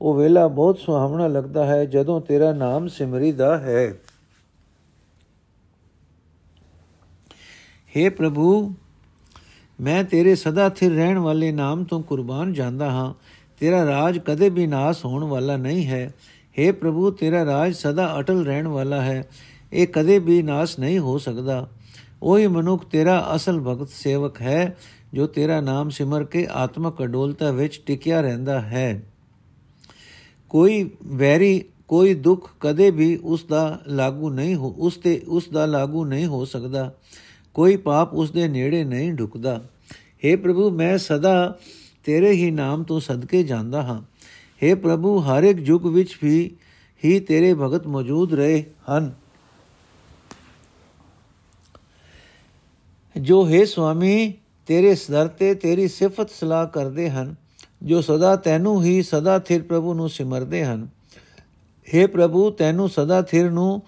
ਉਹ 0.01 0.13
ਵੇਲਾ 0.13 0.47
ਬਹੁਤ 0.47 0.79
ਸੁਹਾਵਣਾ 0.79 1.27
ਲੱਗਦਾ 1.27 1.65
ਹੈ 1.65 1.85
ਜਦੋਂ 1.85 2.21
ਤੇਰਾ 2.21 2.53
ਨਾਮ 2.53 2.87
ਸਿਮਰੀਦਾ 2.87 3.57
ਹੈ। 3.57 3.93
हे 7.97 8.11
ਪ੍ਰਭੂ, 8.11 8.73
ਮੈਂ 9.81 10.03
ਤੇਰੇ 10.03 10.35
ਸਦਾ 10.35 10.69
ਸਥਿਰ 10.69 10.91
ਰਹਿਣ 10.91 11.17
ਵਾਲੇ 11.17 11.51
ਨਾਮ 11.51 11.83
ਤੋਂ 11.83 12.01
ਕੁਰਬਾਨ 12.01 12.53
ਜਾਂਦਾ 12.53 12.91
ਹਾਂ। 12.91 13.13
ਤੇਰਾ 13.59 13.85
ਰਾਜ 13.85 14.19
ਕਦੇ 14.19 14.49
ਵੀ 14.49 14.67
ਨਾਸ 14.67 15.05
ਹੋਣ 15.05 15.23
ਵਾਲਾ 15.23 15.57
ਨਹੀਂ 15.57 15.87
ਹੈ। 15.87 16.13
हे 16.49 16.75
ਪ੍ਰਭੂ, 16.75 17.11
ਤੇਰਾ 17.11 17.45
ਰਾਜ 17.45 17.73
ਸਦਾ 17.73 18.19
ਅਟਲ 18.19 18.45
ਰਹਿਣ 18.45 18.67
ਵਾਲਾ 18.67 19.01
ਹੈ। 19.01 19.27
ਇਹ 19.73 19.87
ਕਦੇ 19.87 20.19
ਵੀ 20.19 20.41
ਨਾਸ 20.41 20.79
ਨਹੀਂ 20.79 20.99
ਹੋ 20.99 21.17
ਸਕਦਾ। 21.17 21.69
ਉਹੀ 22.23 22.47
ਮਨੁੱਖ 22.47 22.85
ਤੇਰਾ 22.85 23.31
ਅਸਲ 23.35 23.59
ਭਗਤ 23.59 23.89
ਸੇਵਕ 23.89 24.41
ਹੈ, 24.41 24.77
ਜੋ 25.13 25.27
ਤੇਰਾ 25.27 25.61
ਨਾਮ 25.61 25.89
ਸਿਮਰ 25.89 26.23
ਕੇ 26.23 26.47
ਆਤਮਕ 26.51 27.03
ਅਡੋਲਤਾ 27.03 27.51
ਵਿੱਚ 27.51 27.81
ਟਿਕਿਆ 27.85 28.21
ਰਹਿੰਦਾ 28.21 28.61
ਹੈ। 28.61 29.03
ਕੋਈ 30.49 30.89
ਵੈਰੀ, 31.05 31.63
ਕੋਈ 31.87 32.13
ਦੁੱਖ 32.13 32.49
ਕਦੇ 32.59 32.91
ਵੀ 32.91 33.19
ਉਸ 33.23 33.43
ਦਾ 33.43 33.81
ਲਾਗੂ 33.87 34.29
ਨਹੀਂ 34.29 34.55
ਹੋ, 34.55 34.75
ਉਸ 34.77 34.97
ਤੇ, 34.97 35.21
ਉਸ 35.27 35.49
ਦਾ 35.49 35.65
ਲਾਗੂ 35.65 36.05
ਨਹੀਂ 36.05 36.25
ਹੋ 36.25 36.45
ਸਕਦਾ। 36.45 36.95
ਕੋਈ 37.53 37.75
ਪਾਪ 37.77 38.13
ਉਸ 38.13 38.31
ਦੇ 38.31 38.47
ਨੇੜੇ 38.47 38.83
ਨਹੀਂ 38.83 39.13
ਢੁਕਦਾ। 39.13 39.63
हे 39.93 40.39
ਪ੍ਰਭੂ, 40.39 40.69
ਮੈਂ 40.69 40.97
ਸਦਾ 40.97 41.59
ਤੇਰੇ 42.03 42.31
ਹੀ 42.31 42.51
ਨਾਮ 42.51 42.83
ਤੋਂ 42.83 42.99
ਸਦਕੇ 42.99 43.43
ਜਾਂਦਾ 43.43 43.81
ਹਾਂ। 43.81 44.01
हे 44.65 44.79
ਪ੍ਰਭੂ, 44.79 45.19
ਹਰ 45.19 45.43
ਇੱਕ 45.43 45.59
ਯੁਗ 45.59 45.87
ਵਿੱਚ 45.87 46.17
ਵੀ, 46.23 46.51
ਹੀ 47.05 47.19
ਤੇਰੇ 47.19 47.53
ਭਗਤ 47.53 47.87
ਮੌਜੂਦ 47.87 48.33
ਰਹੇ 48.33 48.65
ਹਨ। 48.91 49.22
ਜੋ 53.23 53.45
ਹੈ 53.47 53.63
ਸੁਆਮੀ, 53.65 54.33
ਤੇਰੇ 54.67 54.93
ਸਦਰ 54.95 55.27
ਤੇ 55.29 55.53
ਤੇਰੀ 55.55 55.87
ਸਿਫਤ 55.87 56.29
ਸਲਾਹ 56.29 56.65
ਕਰਦੇ 56.67 57.09
ਹਨ, 57.09 57.35
ਜੋ 57.83 58.01
ਸਦਾ 58.01 58.35
ਤੈਨੂੰ 58.35 58.83
ਹੀ 58.83 59.01
ਸਦਾ 59.01 59.37
ਥਿਰ 59.39 59.61
ਪ੍ਰਭੂ 59.61 59.93
ਨੂੰ 59.93 60.09
ਸਿਮਰਦੇ 60.09 60.63
ਹਨ। 60.65 60.87
हे 61.87 62.07
ਪ੍ਰਭੂ, 62.07 62.49
ਤੈਨੂੰ 62.51 62.89
ਸਦਾ 62.89 63.21
ਥਿਰ 63.21 63.49
ਨੂੰ 63.51 63.81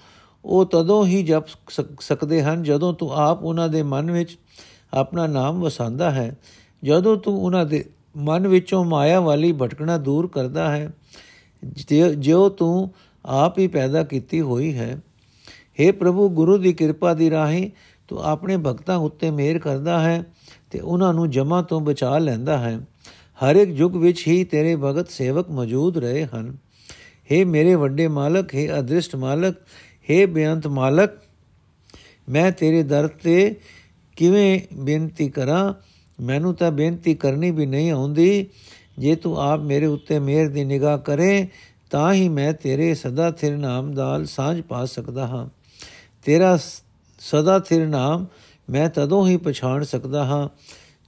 ਉਹ 0.45 0.65
ਤਦੋਂ 0.65 1.05
ਹੀ 1.05 1.23
ਜਪ 1.23 1.45
ਸਕਦੇ 2.01 2.41
ਹਨ, 2.43 2.63
ਜਦੋਂ 2.63 2.93
ਤੂੰ 2.93 3.11
ਆਪ 3.13 3.43
ਉਹਨਾਂ 3.43 3.69
ਦੇ 3.69 3.83
ਮਨ 3.83 4.11
ਵਿੱਚ 4.11 4.37
ਆਪਣਾ 4.93 5.27
ਨਾਮ 5.27 5.61
ਵਸਾਉਂਦਾ 5.61 6.11
ਹੈ। 6.11 6.35
ਜਦੋਂ 6.83 7.15
ਤੂੰ 7.17 7.37
ਉਹਨਾਂ 7.43 7.65
ਦੇ 7.65 7.83
ਮਨ 8.17 8.47
ਵਿੱਚੋਂ 8.47 8.83
ਮਾਇਆ 8.85 9.19
ਵਾਲੀ 9.19 9.51
ਭਟਕਣਾ 9.51 9.97
ਦੂਰ 9.97 10.27
ਕਰਦਾ 10.27 10.69
ਹੈ 10.71 10.91
ਜਿਉ 12.17 12.49
ਤੂੰ 12.49 12.89
ਆਪ 13.25 13.59
ਹੀ 13.59 13.67
ਪੈਦਾ 13.67 14.03
ਕੀਤੀ 14.03 14.41
ਹੋਈ 14.41 14.73
ਹੈ। 14.73 14.97
हे 15.79 15.93
ਪ੍ਰਭੂ, 15.93 16.29
ਗੁਰੂ 16.29 16.57
ਦੀ 16.57 16.73
ਕਿਰਪਾ 16.73 17.13
ਦੀ 17.13 17.29
ਰਾਹੀਂ 17.29 17.69
ਤੂੰ 18.08 18.22
ਆਪਣੇ 18.22 18.56
ਭਗਤਾਂ 18.56 18.96
ਉੱਤੇ 18.98 19.30
ਮਿਹਰ 19.30 19.58
ਕਰਦਾ 19.58 20.00
ਹੈ 20.00 20.22
ਤੇ 20.70 20.80
ਉਹਨਾਂ 20.80 21.12
ਨੂੰ 21.14 21.30
ਜਮਾ 21.30 21.60
ਤੋਂ 21.62 21.80
ਬਚਾ 21.80 22.18
ਲੈਂਦਾ 22.18 22.58
ਹੈ 22.58 22.78
ਹਰ 23.38 23.56
ਇੱਕ 23.56 23.70
ਯੁੱਗ 23.70 23.96
ਵਿੱਚ 23.96 24.26
ਹੀ 24.26 24.42
ਤੇਰੇ 24.44 24.74
ਭਗਤ 24.76 25.10
ਸੇਵਕ 25.10 25.50
ਮੌਜੂਦ 25.50 25.98
ਰਹੇ 25.98 26.24
ਹਨ 26.26 26.56
हे 27.30 27.44
ਮੇਰੇ 27.46 27.74
ਵੱਡੇ 27.74 28.08
ਮਾਲਕ 28.08 28.54
हे 28.54 28.68
ਅਦ੍ਰਿਸ਼ਟ 28.78 29.16
ਮਾਲਕ 29.16 29.56
हे 30.10 30.26
ਬੇਅੰਤ 30.26 30.66
ਮਾਲਕ 30.66 31.18
ਮੈਂ 32.28 32.50
ਤੇਰੇ 32.52 32.82
ਦਰ 32.82 33.08
ਤੇ 33.22 33.54
ਕਿਵੇਂ 34.16 34.60
ਬੇਨਤੀ 34.74 35.28
ਕਰਾਂ 35.28 35.72
ਮੈਨੂੰ 36.18 36.54
ਤਾਂ 36.54 36.70
ਬੇਨਤੀ 36.70 37.14
ਕਰਨੀ 37.14 37.50
ਵੀ 37.50 37.66
ਨਹੀਂ 37.66 37.90
ਆਉਂਦੀ 37.90 38.46
ਜੇ 38.98 39.14
ਤੂੰ 39.14 39.36
ਆਪ 39.40 39.60
ਮੇਰੇ 39.60 39.86
ਉੱਤੇ 39.86 40.18
ਮਿਹਰ 40.18 40.48
ਦੀ 40.48 40.64
ਨਿਗਾਹ 40.64 40.98
ਕਰੇ 40.98 41.46
ਤਾਂ 41.90 42.12
ਹੀ 42.12 42.28
ਮੈਂ 42.28 42.52
ਤੇਰੇ 42.52 42.92
ਸਦਾ 42.94 43.30
ਥਿਰ 43.30 43.56
ਨਾਮ 43.56 43.92
ਦਾਲ 43.94 44.24
ਸਾਂਝ 44.26 44.60
ਪਾ 44.60 44.84
ਸਕਦਾ 44.84 45.26
ਹਾਂ 45.26 45.48
ਤੇਰਾ 46.24 46.56
ਸਦਾ 47.19 47.59
ਥਿਰ 47.59 47.87
ਨਾਮ 47.87 48.25
ਮੈਂ 48.69 48.89
ਤਦੋਂ 48.89 49.27
ਹੀ 49.27 49.37
ਪਛਾਣ 49.37 49.83
ਸਕਦਾ 49.83 50.23
ਹਾਂ, 50.25 50.47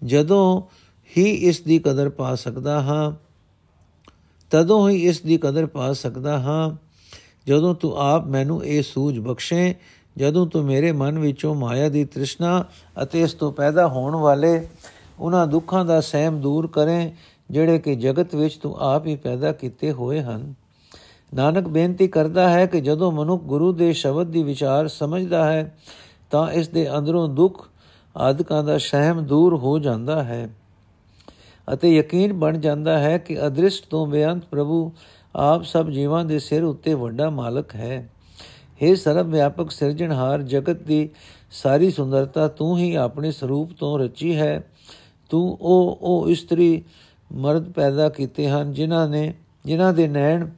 ਜਦੋਂ 0.03 0.61
ਹੀ 1.17 1.23
ਇਸ 1.23 1.61
ਦੀ 1.61 1.79
ਕਦਰ 1.79 2.09
ਪਾ 2.09 2.35
ਸਕਦਾ 2.35 2.81
ਹਾਂ, 2.81 3.11
ਤਦੋਂ 4.51 4.89
ਹੀ 4.89 5.05
ਇਸ 5.07 5.21
ਦੀ 5.21 5.37
ਕਦਰ 5.37 5.65
ਪਾ 5.65 5.93
ਸਕਦਾ 5.93 6.37
ਹਾਂ। 6.39 6.75
ਜਦੋਂ 7.47 7.73
ਤੂੰ 7.75 7.95
ਆਪ 7.97 8.25
ਮੈਨੂੰ 8.27 8.63
ਇਹ 8.65 8.81
ਸੂਝ 8.83 9.19
ਬਖਸ਼ੇ, 9.19 9.75
ਜਦੋਂ 10.17 10.45
ਤੂੰ 10.47 10.63
ਮੇਰੇ 10.65 10.91
ਮਨ 10.91 11.19
ਵਿੱਚੋਂ 11.19 11.55
ਮਾਇਆ 11.55 11.89
ਦੀ 11.89 12.05
ਤ੍ਰਿਸ਼ਨਾ 12.05 12.63
ਅਤੇ 13.03 13.21
ਇਸ 13.21 13.33
ਤੋਂ 13.33 13.51
ਪੈਦਾ 13.51 13.87
ਹੋਣ 13.87 14.15
ਵਾਲੇ 14.15 14.67
ਉਹਨਾਂ 15.19 15.47
ਦੁੱਖਾਂ 15.47 15.83
ਦਾ 15.85 15.99
ਸਹਿਮ 16.01 16.39
ਦੂਰ 16.41 16.67
ਕਰੇ, 16.67 17.11
ਜਿਹੜੇ 17.51 17.79
ਕਿ 17.79 17.95
ਜਗਤ 17.95 18.35
ਵਿੱਚ 18.35 18.55
ਤੂੰ 18.57 18.75
ਆਪ 18.79 19.07
ਹੀ 19.07 19.15
ਪੈਦਾ 19.15 19.51
ਕੀਤੇ 19.51 19.91
ਹੋਏ 19.91 20.21
ਹਨ। 20.21 20.53
ਨਾਨਕ 21.33 21.67
ਬੇਨਤੀ 21.67 22.07
ਕਰਦਾ 22.07 22.49
ਹੈ 22.49 22.65
ਕਿ 22.65 22.81
ਜਦੋਂ 22.81 23.11
ਮਨੁੱਖ 23.11 23.43
ਗੁਰੂ 23.43 23.71
ਦੇ 23.73 23.93
ਸ਼ਬਦ 23.93 24.27
ਦੀ 24.27 24.43
ਵਿਚਾਰ 24.43 24.87
ਸਮਝਦਾ 24.87 25.51
ਹੈ, 25.51 25.77
ਤਾਂ 26.31 26.51
ਇਸ 26.51 26.67
ਦੇ 26.67 26.97
ਅੰਦਰੋਂ 26.97 27.29
ਦੁੱਖ 27.29 27.69
ਆਦਿਕਾਂ 28.17 28.63
ਦਾ 28.63 28.77
ਸਹਿਮ 28.77 29.21
ਦੂਰ 29.21 29.55
ਹੋ 29.55 29.79
ਜਾਂਦਾ 29.79 30.23
ਹੈ 30.23 30.49
ਅਤੇ 31.73 31.95
ਯਕੀਨ 31.95 32.33
ਬਣ 32.33 32.57
ਜਾਂਦਾ 32.57 32.99
ਹੈ 32.99 33.17
ਕਿ 33.17 33.47
ਅਦ੍ਰਿਸ਼ਟ 33.47 33.85
ਤੋਂ 33.89 34.07
ਬੇਅੰਤ 34.07 34.45
ਪ੍ਰਭੂ 34.45 34.91
ਆਪ 35.35 35.63
ਸਭ 35.63 35.89
ਜੀਵਾਂ 35.89 36.25
ਦੇ 36.25 36.39
ਸਿਰ 36.39 36.63
ਉੱਤੇ 36.63 36.93
ਵੱਡਾ 36.93 37.29
ਮਾਲਕ 37.29 37.75
ਹੈ। 37.75 38.09
हे 38.83 38.95
ਸਰਬ 38.95 39.27
ਵਿਆਪਕ 39.27 39.71
ਸਿਰਜਣਹਾਰ 39.71 40.41
ਜਗਤ 40.41 40.83
ਦੀ 40.83 41.09
ਸਾਰੀ 41.51 41.91
ਸੁੰਦਰਤਾ 41.91 42.47
ਤੂੰ 42.47 42.77
ਹੀ 42.77 42.95
ਆਪਣੇ 42.95 43.31
ਸਰੂਪ 43.31 43.71
ਤੋਂ 43.79 43.99
ਰਚੀ 43.99 44.35
ਹੈ। 44.35 44.71
ਤੂੰ 45.29 45.57
ਉਹ 45.61 45.97
ਉਹ 46.01 46.29
ਇਸਤਰੀ 46.29 46.83
ਮਰਦ 47.31 47.71
ਪੈਦਾ 47.71 48.09
ਕੀਤੇ 48.09 48.49
ਹਨ 48.49 48.73
ਜਿਨ੍ਹਾਂ 48.73 49.09
ਨੇ 49.09 49.33
ਜਿਨ੍ਹਾਂ 49.65 49.93
ਦੇ 49.93 50.07
ਨੈਣ 50.07 50.49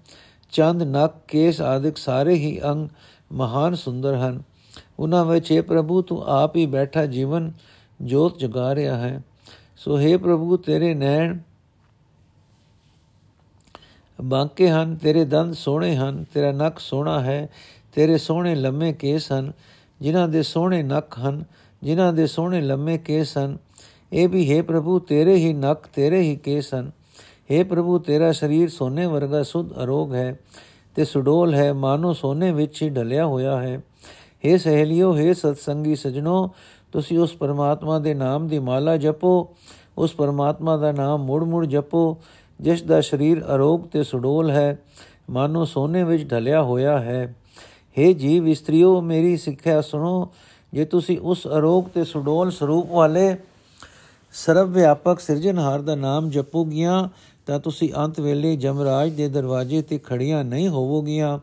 ਚੰਦ, 0.52 0.84
ਨੱਕ, 0.84 1.14
ਕੇਸ 1.28 1.62
ਆਦਿਕ 1.62 1.98
ਸਾਰੇ 1.98 2.34
ਹੀ 2.34 2.60
ਅੰਗ 2.66 2.90
ਮਹਾਨ 3.32 3.76
ਸੁੰਦਰ 3.76 4.16
ਹਨ। 4.16 4.44
ਉਹਨਾਂ 5.00 5.26
ਵਿੱਚ 5.26 5.52
ਇਹ 5.52 5.62
ਪ੍ਰਭੂ, 5.62 6.02
ਤੂੰ 6.02 6.24
ਆਪ 6.24 6.56
ਹੀ 6.56 6.66
ਬੈਠਾ 6.66 7.06
ਜੀਵਨ 7.06 7.52
ਜੋਤ 8.02 8.40
ਜਗਾ 8.40 8.76
ਰਿਹਾ 8.76 8.98
ਹੈ। 8.98 9.24
ਸੋ 9.78 10.00
हे 10.00 10.20
ਪ੍ਰਭੂ, 10.20 10.58
ਤੇਰੇ 10.58 10.94
ਨੈਣ 10.94 11.38
ਬਾਂਕੇ 14.22 14.70
ਹਨ, 14.70 14.96
ਤੇਰੇ 14.96 15.26
ਦੰਦ 15.26 15.54
ਸੋਹਣੇ 15.54 15.96
ਹਨ, 15.96 16.26
ਤੇਰਾ 16.34 16.52
ਨੱਕ 16.52 16.80
ਸੋਹਣਾ 16.80 17.22
ਹੈ, 17.22 17.50
ਤੇਰੇ 17.94 18.18
ਸੋਹਣੇ 18.18 18.56
ਲੰਮੇ 18.56 18.94
ਕੇਸ 18.94 19.32
ਹਨ, 19.32 19.52
ਜਿਨ੍ਹਾਂ 20.02 20.28
ਦੇ 20.28 20.44
ਸੋਹਣੇ 20.44 20.84
ਨੱਕ 20.84 21.20
ਹਨ, 21.20 21.44
ਜਿਨ੍ਹਾਂ 21.84 22.14
ਦੇ 22.14 22.28
ਸੋਹਣੇ 22.28 22.62
ਲੰਮੇ 22.62 22.98
ਕੇਸ 22.98 23.38
ਹਨ। 23.38 23.58
ਇਹ 24.14 24.30
ਵੀ 24.30 24.58
ਹੈ 24.58 24.62
ਪ੍ਰਭੂ, 24.62 25.00
ਤੇਰੇ 25.00 25.36
ਹੀ 25.36 25.54
ਨੱਕ, 25.54 25.88
ਤੇਰੇ 25.94 26.22
ਹੀ 26.22 26.36
ਕੇਸ 26.36 26.74
ਹਨ। 26.74 26.92
हे 27.51 27.65
ਪ੍ਰਭੂ 27.65 27.99
ਤੇਰਾ 27.99 28.31
ਸਰੀਰ 28.33 28.69
ਸੋਨੇ 28.69 29.07
ਵਰਗਾ 29.07 29.43
ਸੁਧ 29.43 29.73
ਅਰੋਗ 29.83 30.15
ਹੈ 30.15 30.37
ਤੇ 30.97 31.05
ਸੁਡੋਲ 31.05 31.55
ਹੈ 31.55 31.73
ਮਾਨੋ 31.73 32.13
ਸੋਨੇ 32.13 32.51
ਵਿੱਚ 32.53 32.83
ਹੀ 32.83 32.89
ਢਲਿਆ 32.89 33.27
ਹੋਇਆ 33.27 33.61
ਹੈ 33.61 33.81
हे 34.45 34.57
ਸਹੇਲਿਓ 34.59 35.13
हे 35.15 35.35
ਸਤਸੰਗੀ 35.35 35.95
ਸਜਣੋ 35.95 36.49
ਤੁਸੀਂ 36.93 37.19
ਉਸ 37.19 37.33
ਪਰਮਾਤਮਾ 37.33 37.99
ਦੇ 37.99 38.15
ਨਾਮ 38.15 38.49
ਦੀ 38.49 38.59
ਮਾਲਾ 38.59 38.97
ਜਪੋ 38.97 39.35
ਉਸ 39.99 40.15
ਪਰਮਾਤਮਾ 40.15 40.77
ਦਾ 40.77 40.93
ਨਾਮ 40.93 41.25
ਮੁੜ-ਮੁੜ 41.25 41.65
ਜਪੋ 41.67 42.17
ਜਿਸ 42.61 42.83
ਦਾ 42.83 43.01
ਸਰੀਰ 43.01 43.43
ਅਰੋਗ 43.55 43.87
ਤੇ 43.93 44.03
ਸੁਡੋਲ 44.03 44.51
ਹੈ 44.51 44.77
ਮਾਨੋ 45.31 45.65
ਸੋਨੇ 45.65 46.03
ਵਿੱਚ 46.05 46.25
ਢਲਿਆ 46.25 46.63
ਹੋਇਆ 46.63 46.99
ਹੈ 46.99 47.35
हे 47.97 48.13
ਜੀਵ 48.13 48.47
ਇਸਤਰੀਓ 48.49 49.01
ਮੇਰੀ 49.01 49.37
ਸਿੱਖਿਆ 49.37 49.81
ਸੁਣੋ 49.81 50.29
ਜੇ 50.73 50.85
ਤੁਸੀਂ 50.85 51.19
ਉਸ 51.21 51.47
ਅਰੋਗ 51.49 51.85
ਤੇ 51.85 52.05
ਸੁਡੋਲ 52.05 52.51
ਸਰੂਪ 52.51 52.91
ਵਾਲੇ 52.91 53.37
ਸਰਵ 54.35 54.71
ਵਿਆਪਕ 54.71 55.21
ਸਿਰਜਣਹਾਰ 55.21 55.81
ਦਾ 55.81 55.95
ਨਾਮ 55.95 56.31
ਜਪੋਗੀਆਂ 56.31 57.03
ਤਾਂ 57.46 57.60
ਤੁਸੀਂ 57.60 57.94
ਅੰਤ 57.98 58.20
ਵੇਲੇ 58.20 58.56
ਜਮਰਾਜ 58.56 59.12
ਦੇ 59.12 59.28
ਦਰਵਾਜ਼ੇ 59.28 59.82
ਤੇ 59.82 59.98
ਖੜੀਆਂ 59.98 60.44
ਨਹੀਂ 60.44 60.70
ਹੋਵੋਗੀਆਂ। 60.70 61.40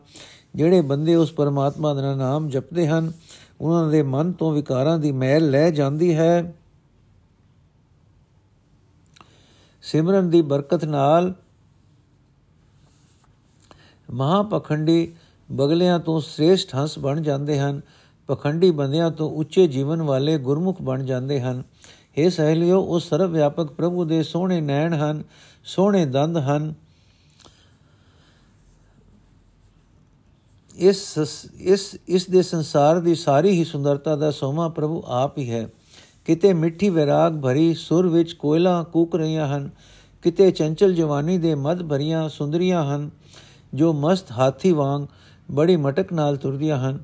ਜਿਹੜੇ 0.55 0.81
ਬੰਦੇ 0.81 1.15
ਉਸ 1.15 1.31
ਪਰਮਾਤਮਾ 1.31 1.93
ਦਾ 1.93 2.15
ਨਾਮ 2.15 2.49
ਜਪਦੇ 2.49 2.87
ਹਨ, 2.87 3.11
ਉਹਨਾਂ 3.61 3.89
ਦੇ 3.89 4.03
ਮਨ 4.03 4.31
ਤੋਂ 4.31 4.51
ਵਿਕਾਰਾਂ 4.51 4.99
ਦੀ 4.99 5.11
ਮੈਲ 5.11 5.49
ਲੈ 5.49 5.69
ਜਾਂਦੀ 5.69 6.15
ਹੈ। 6.15 6.53
ਸਿਮਰਨ 9.81 10.29
ਦੀ 10.29 10.41
ਬਰਕਤ 10.41 10.85
ਨਾਲ 10.85 11.33
ਮਹਾਪਖੰਡੀ 14.13 15.13
ਬਗਲਿਆਂ 15.51 15.99
ਤੋਂ 15.99 16.21
ਸ੍ਰੇਸ਼ਟ 16.21 16.75
ਹੰਸ 16.75 16.99
ਬਣ 16.99 17.21
ਜਾਂਦੇ 17.21 17.59
ਹਨ। 17.59 17.81
ਪਖੰਡੀ 18.27 18.71
ਬੰਦਿਆਂ 18.71 19.11
ਤੋਂ 19.11 19.31
ਉੱਚੇ 19.31 19.67
ਜੀਵਨ 19.67 20.01
ਵਾਲੇ 20.01 20.37
ਗੁਰਮੁਖ 20.37 20.81
ਬਣ 20.81 21.03
ਜਾਂਦੇ 21.03 21.41
ਹਨ। 21.41 21.63
हे 21.91 22.29
ਸਹਿਲਿਓ, 22.29 22.81
ਉਹ 22.81 22.99
ਸਰਵ 22.99 23.31
ਵਿਆਪਕ 23.31 23.65
ਪ੍ਰਭੂ 23.65 24.05
ਦੇ 24.05 24.23
ਸੋਹਣੇ 24.23 24.61
ਨੈਣ 24.61 24.93
ਹਨ। 24.93 25.23
ਸੋਹਣੇ 25.67 26.05
ਦੰਦ 26.05 26.37
ਹਨ। 26.37 26.73
ਇਸ 30.75 31.01
ਇਸ 31.59 31.95
ਇਸ 32.07 32.29
ਦੇ 32.29 32.41
ਸੰਸਾਰ 32.41 32.99
ਦੀ 32.99 33.15
ਸਾਰੀ 33.15 33.51
ਹੀ 33.51 33.63
ਸੁੰਦਰਤਾ 33.63 34.15
ਦਾ 34.15 34.29
ਸੋਮਾ 34.31 34.67
ਪ੍ਰਭੂ 34.69 35.03
ਆਪ 35.07 35.37
ਹੀ 35.37 35.49
ਹੈ। 35.51 35.67
ਕਿਤੇ 36.25 36.53
ਮਿੱਠੀ 36.53 36.89
ਵਿਰਾਗ 36.89 37.39
ਭਰੀ 37.41 37.73
ਸੁਰ 37.73 38.07
ਵਿੱਚ 38.07 38.33
ਕੋਇਲਾ 38.33 38.83
ਕੂਕ 38.83 39.15
ਰਹੀਆਂ 39.15 39.47
ਹਨ, 39.47 39.69
ਕਿਤੇ 40.23 40.51
ਚੰਚਲ 40.51 40.93
ਜਵਾਨੀ 40.95 41.37
ਦੇ 41.37 41.55
ਮਦ 41.55 41.83
ਭਰੀਆਂ 41.83 42.27
ਸੁੰਦਰੀਆਂ 42.29 42.83
ਹਨ, 42.85 43.09
ਜੋ 43.73 43.93
ਮਸਤ 43.93 44.31
ਹਾਥੀ 44.31 44.71
ਵਾਂਗ 44.71 45.05
ਬੜੀ 45.51 45.75
ਮਟਕ 45.75 46.13
ਨਾਲ 46.13 46.37
ਤੁਰਦੀਆਂ 46.37 46.77
ਹਨ। 46.77 46.99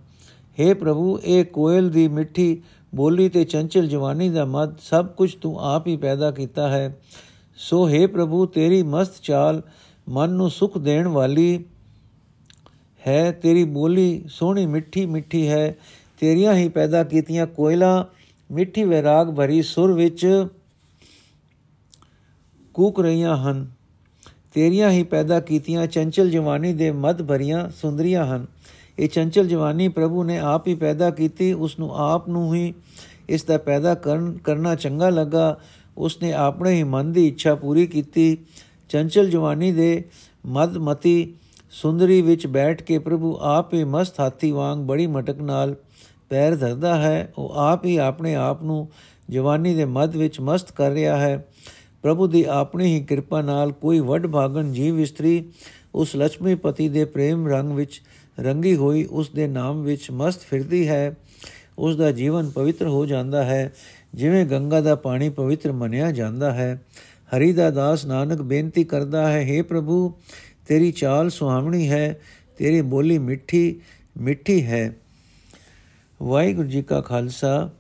हे 0.60 0.76
ਪ੍ਰਭੂ, 0.76 1.20
ਇਹ 1.24 1.46
ਕੋਇਲ 1.46 1.90
ਦੀ 1.90 2.08
ਮਿੱਠੀ 2.08 2.62
ਬੋਲੀ 2.96 3.30
ਤੇ 3.30 3.44
ਚੰਚਲ 3.44 3.88
ਜਵਾਨੀ 3.88 4.30
ਦਾ 4.30 4.46
ਮਦ 4.46 4.78
ਸਭ 4.80 5.08
ਕੁਝ 5.08 5.34
ਤੂੰ 5.36 5.60
ਆਪ 5.62 5.88
ਹੀ 5.88 5.98
ਪੈਦਾ 5.98 6.32
ਕੀਤਾ 6.32 6.68
ਹੈ। 6.68 6.98
ਸੋ 7.56 7.90
हे 7.90 8.08
ਪ੍ਰਭੂ, 8.08 8.46
ਤੇਰੀ 8.46 8.84
ਮਸਤ 8.84 9.22
ਚਾਲ 9.22 9.62
ਮਨ 10.10 10.30
ਨੂੰ 10.30 10.50
ਸੁਖ 10.50 10.78
ਦੇਣ 10.78 11.08
ਵਾਲੀ 11.08 11.66
ਹੈ, 13.08 13.32
ਤੇਰੀ 13.32 13.64
ਬੋਲੀ 13.64 14.24
ਸੋਹਣੀ 14.28 14.66
ਮਿੱਠੀ 14.66 15.06
ਮਿੱਠੀ 15.06 15.48
ਹੈ। 15.48 15.76
ਤੇਰੀਆਂ 16.20 16.54
ਹੀ 16.54 16.70
ਪੈਦਾ 16.70 17.04
ਕੀਤੀਆਂ 17.04 17.48
ਕੋਇਲਾ, 17.48 18.08
ਮਿੱਠੀ 18.52 18.84
ਵਿਰਾਗ 18.84 19.36
ਭਰੀ 19.36 19.62
ਸੁਰ 19.62 19.94
ਵਿੱਚ 19.94 20.48
ਕੂਕ 22.74 23.00
ਰਹੀਆਂ 23.00 23.38
ਹਨ। 23.38 23.68
ਤੇਰੀਆਂ 24.54 24.92
ਹੀ 24.92 25.04
ਪੈਦਾ 25.04 25.40
ਕੀਤੀਆਂ 25.40 25.88
ਚੰਚਲ 25.88 26.30
ਜਵਾਨੀ 26.30 26.74
ਦੇ 26.74 26.92
ਮਦ 26.92 27.22
ਭਰੀਆਂ 27.22 27.70
ਸੁੰਦਰੀਆਂ 27.70 28.26
ਹਨ। 28.26 28.46
ਇਹ 29.00 29.10
ਚੰਚਲ 29.10 29.48
ਜਵਾਨੀ 29.48 29.88
ਪ੍ਰਭੂ 29.88 30.24
ਨੇ 30.24 30.40
ਆਪ 30.40 30.68
ਹੀ 30.68 30.76
ਪੈਦਾ 30.76 31.10
ਕੀਤੀ 31.10 31.54
ਉਸ 31.54 31.80
ਨੂੰ 31.80 31.96
ਆਪ 31.96 32.30
ਨੂੰ 32.30 32.56
ਹੀ 32.56 32.74
ਇਸ 33.30 33.44
ਦਾ 33.44 33.58
ਪੈਦਾ 33.58 33.96
ਕਰਨ, 33.96 34.38
ਕਰਨਾ 34.38 34.76
ਚੰਗਾ 34.76 35.10
ਲੱਗਾ। 35.10 35.60
ਉਸ 35.98 36.22
ਨੇ 36.22 36.34
ਆਪਣੇ 36.34 36.76
ਹੀ 36.76 36.84
ਮਨ 36.84 37.12
ਦੀ 37.12 37.28
ਇੱਛਾ 37.28 37.56
ਪੂਰੀ 37.56 37.88
ਕੀਤੀ। 37.88 38.38
ਚੰਚਲ 38.90 39.30
ਜਵਾਨੀ 39.30 39.72
ਦੇ 39.72 40.04
ਮਦ 40.46 40.78
ਮਤੀ 40.78 41.34
ਸੁੰਦਰੀ 41.72 42.22
ਵਿੱਚ 42.22 42.48
ਬੈਠ 42.48 42.84
ਕੇ 42.84 43.00
ਪ੍ਰਭੂ 43.00 43.38
ਆਪ 43.42 43.74
ਹੀ 43.74 43.84
ਮਸਤ 43.84 44.20
ਹਾਥੀ 44.20 44.52
ਵਾਂਗ 44.52 44.80
ਬੜੀ 44.80 45.08
ਮਟਕ 45.08 45.42
ਨਾਲ 45.42 45.76
ਪੈਰ 46.30 46.56
ਧਰਦਾ 46.56 46.96
ਹੈ। 46.96 47.34
ਉਹ 47.38 47.50
ਆਪ 47.50 47.86
ਹੀ 47.86 47.98
ਆਪਣੇ 47.98 48.36
ਆਪ 48.36 48.64
ਨੂੰ 48.64 48.88
ਜਵਾਨੀ 49.30 49.74
ਦੇ 49.74 49.86
ਮਦ 49.86 50.16
ਵਿੱਚ 50.16 50.40
ਮਸਤ 50.40 50.72
ਕਰ 50.72 50.92
ਰਿਹਾ 50.92 51.18
ਹੈ। 51.18 51.48
ਪ੍ਰਭੂ 52.02 52.28
ਦੀ 52.28 52.44
ਆਪਣੀ 52.44 53.00
ਹੀ 53.00 53.04
ਕਿਰਪਾ 53.04 53.42
ਨਾਲ 53.42 53.72
ਕੋਈ 53.72 54.00
ਵੱਡ 54.00 54.28
ਭਾਗਨ 54.28 54.74
ਜੀਵ 54.74 55.00
ਇਸਤਰੀ 55.00 55.50
ਉਸ 55.96 56.16
ਲక్ష్ਮੀਪਤੀ 56.16 56.90
ਦੇ 56.90 57.06
ਪ੍ਰੇਮ 57.06 57.48
ਰੰਗ 57.48 57.72
ਵਿੱਚ 57.72 58.02
ਰੰਗੀ 58.40 58.76
ਹੋਈ 58.76 59.06
ਉਸ 59.06 59.30
ਦੇ 59.30 59.48
ਨਾਮ 59.48 59.84
ਵਿੱਚ 59.84 60.12
ਮਸਤ 60.12 60.40
ਫਿਰਦੀ 60.40 60.88
ਹੈ। 60.88 61.18
ਉਸ 61.80 61.96
ਦਾ 61.96 62.12
ਜੀਵਨ 62.12 62.50
ਪਵਿੱਤਰ 62.50 62.88
ਹੋ 62.88 63.06
ਜਾਂਦਾ 63.06 63.44
ਹੈ। 63.44 63.74
ਜਿਵੇਂ 64.16 64.46
ਗੰਗਾ 64.46 64.82
ਦਾ 64.82 64.96
ਪਾਣੀ 64.96 65.30
ਪਵਿੱਤਰ 65.30 65.72
ਮੰਨਿਆ 65.72 66.12
ਜਾਂਦਾ 66.12 66.54
ਹੈ, 66.54 66.82
ਹਰੀ 67.38 67.54
ਦਾ 67.54 67.70
ਦਾਸ 67.70 68.06
ਨਾਨਕ 68.06 68.42
ਬੇਨਤੀ 68.42 68.84
ਕਰਦਾ 68.84 69.32
ਹੈ 69.32 69.48
हे 69.52 69.66
ਪ੍ਰਭੂ, 69.66 70.14
ਤੇਰੀ 70.68 70.92
ਚਾਲ 70.92 71.30
ਸੁਹਾਵਣੀ 71.30 71.90
ਹੈ, 71.90 72.20
ਤੇਰੀ 72.58 72.82
ਬੋਲੀ 72.82 73.18
ਮਿੱਠੀ 73.18 73.82
ਮਿੱਠੀ 74.18 74.66
ਹੈ। 74.66 74.96
ਵਾਹਿਗੁਰੂ 76.22 76.68
ਜੀ 76.68 76.82
ਕਾ 76.82 77.02
ਖਾਲਸਾ, 77.02 77.72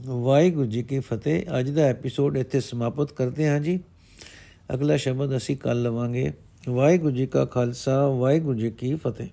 ਵਾਹਿਗੁਰੂ 0.00 0.66
ਜੀ 0.66 0.82
ਕੀ 0.82 0.98
ਫਤਿਹ। 0.98 1.42
ਅੱਜ 1.60 1.70
ਦਾ 1.70 1.82
ਐਪੀਸੋਡ 1.82 2.36
ਇੱਥੇ 2.36 2.60
ਸਮਾਪਤ 2.60 3.12
ਕਰਦੇ 3.12 3.48
ਹਾਂ 3.48 3.60
ਜੀ। 3.60 3.80
ਅਗਲਾ 4.74 4.96
ਸ਼ਬਦ 4.96 5.36
ਅਸੀਂ 5.36 5.56
ਕੱਲ 5.56 5.82
ਲਵਾਂਗੇ। 5.82 6.32
ਵਾਹਿਗੁਰੂ 6.68 7.16
ਜੀ 7.16 7.26
ਕਾ 7.26 7.44
ਖਾਲਸਾ, 7.44 8.08
ਵਾਹਿਗੁਰੂ 8.08 8.58
ਜੀ 8.58 8.70
ਕੀ 8.70 8.94
ਫਤਿਹ। 8.94 9.28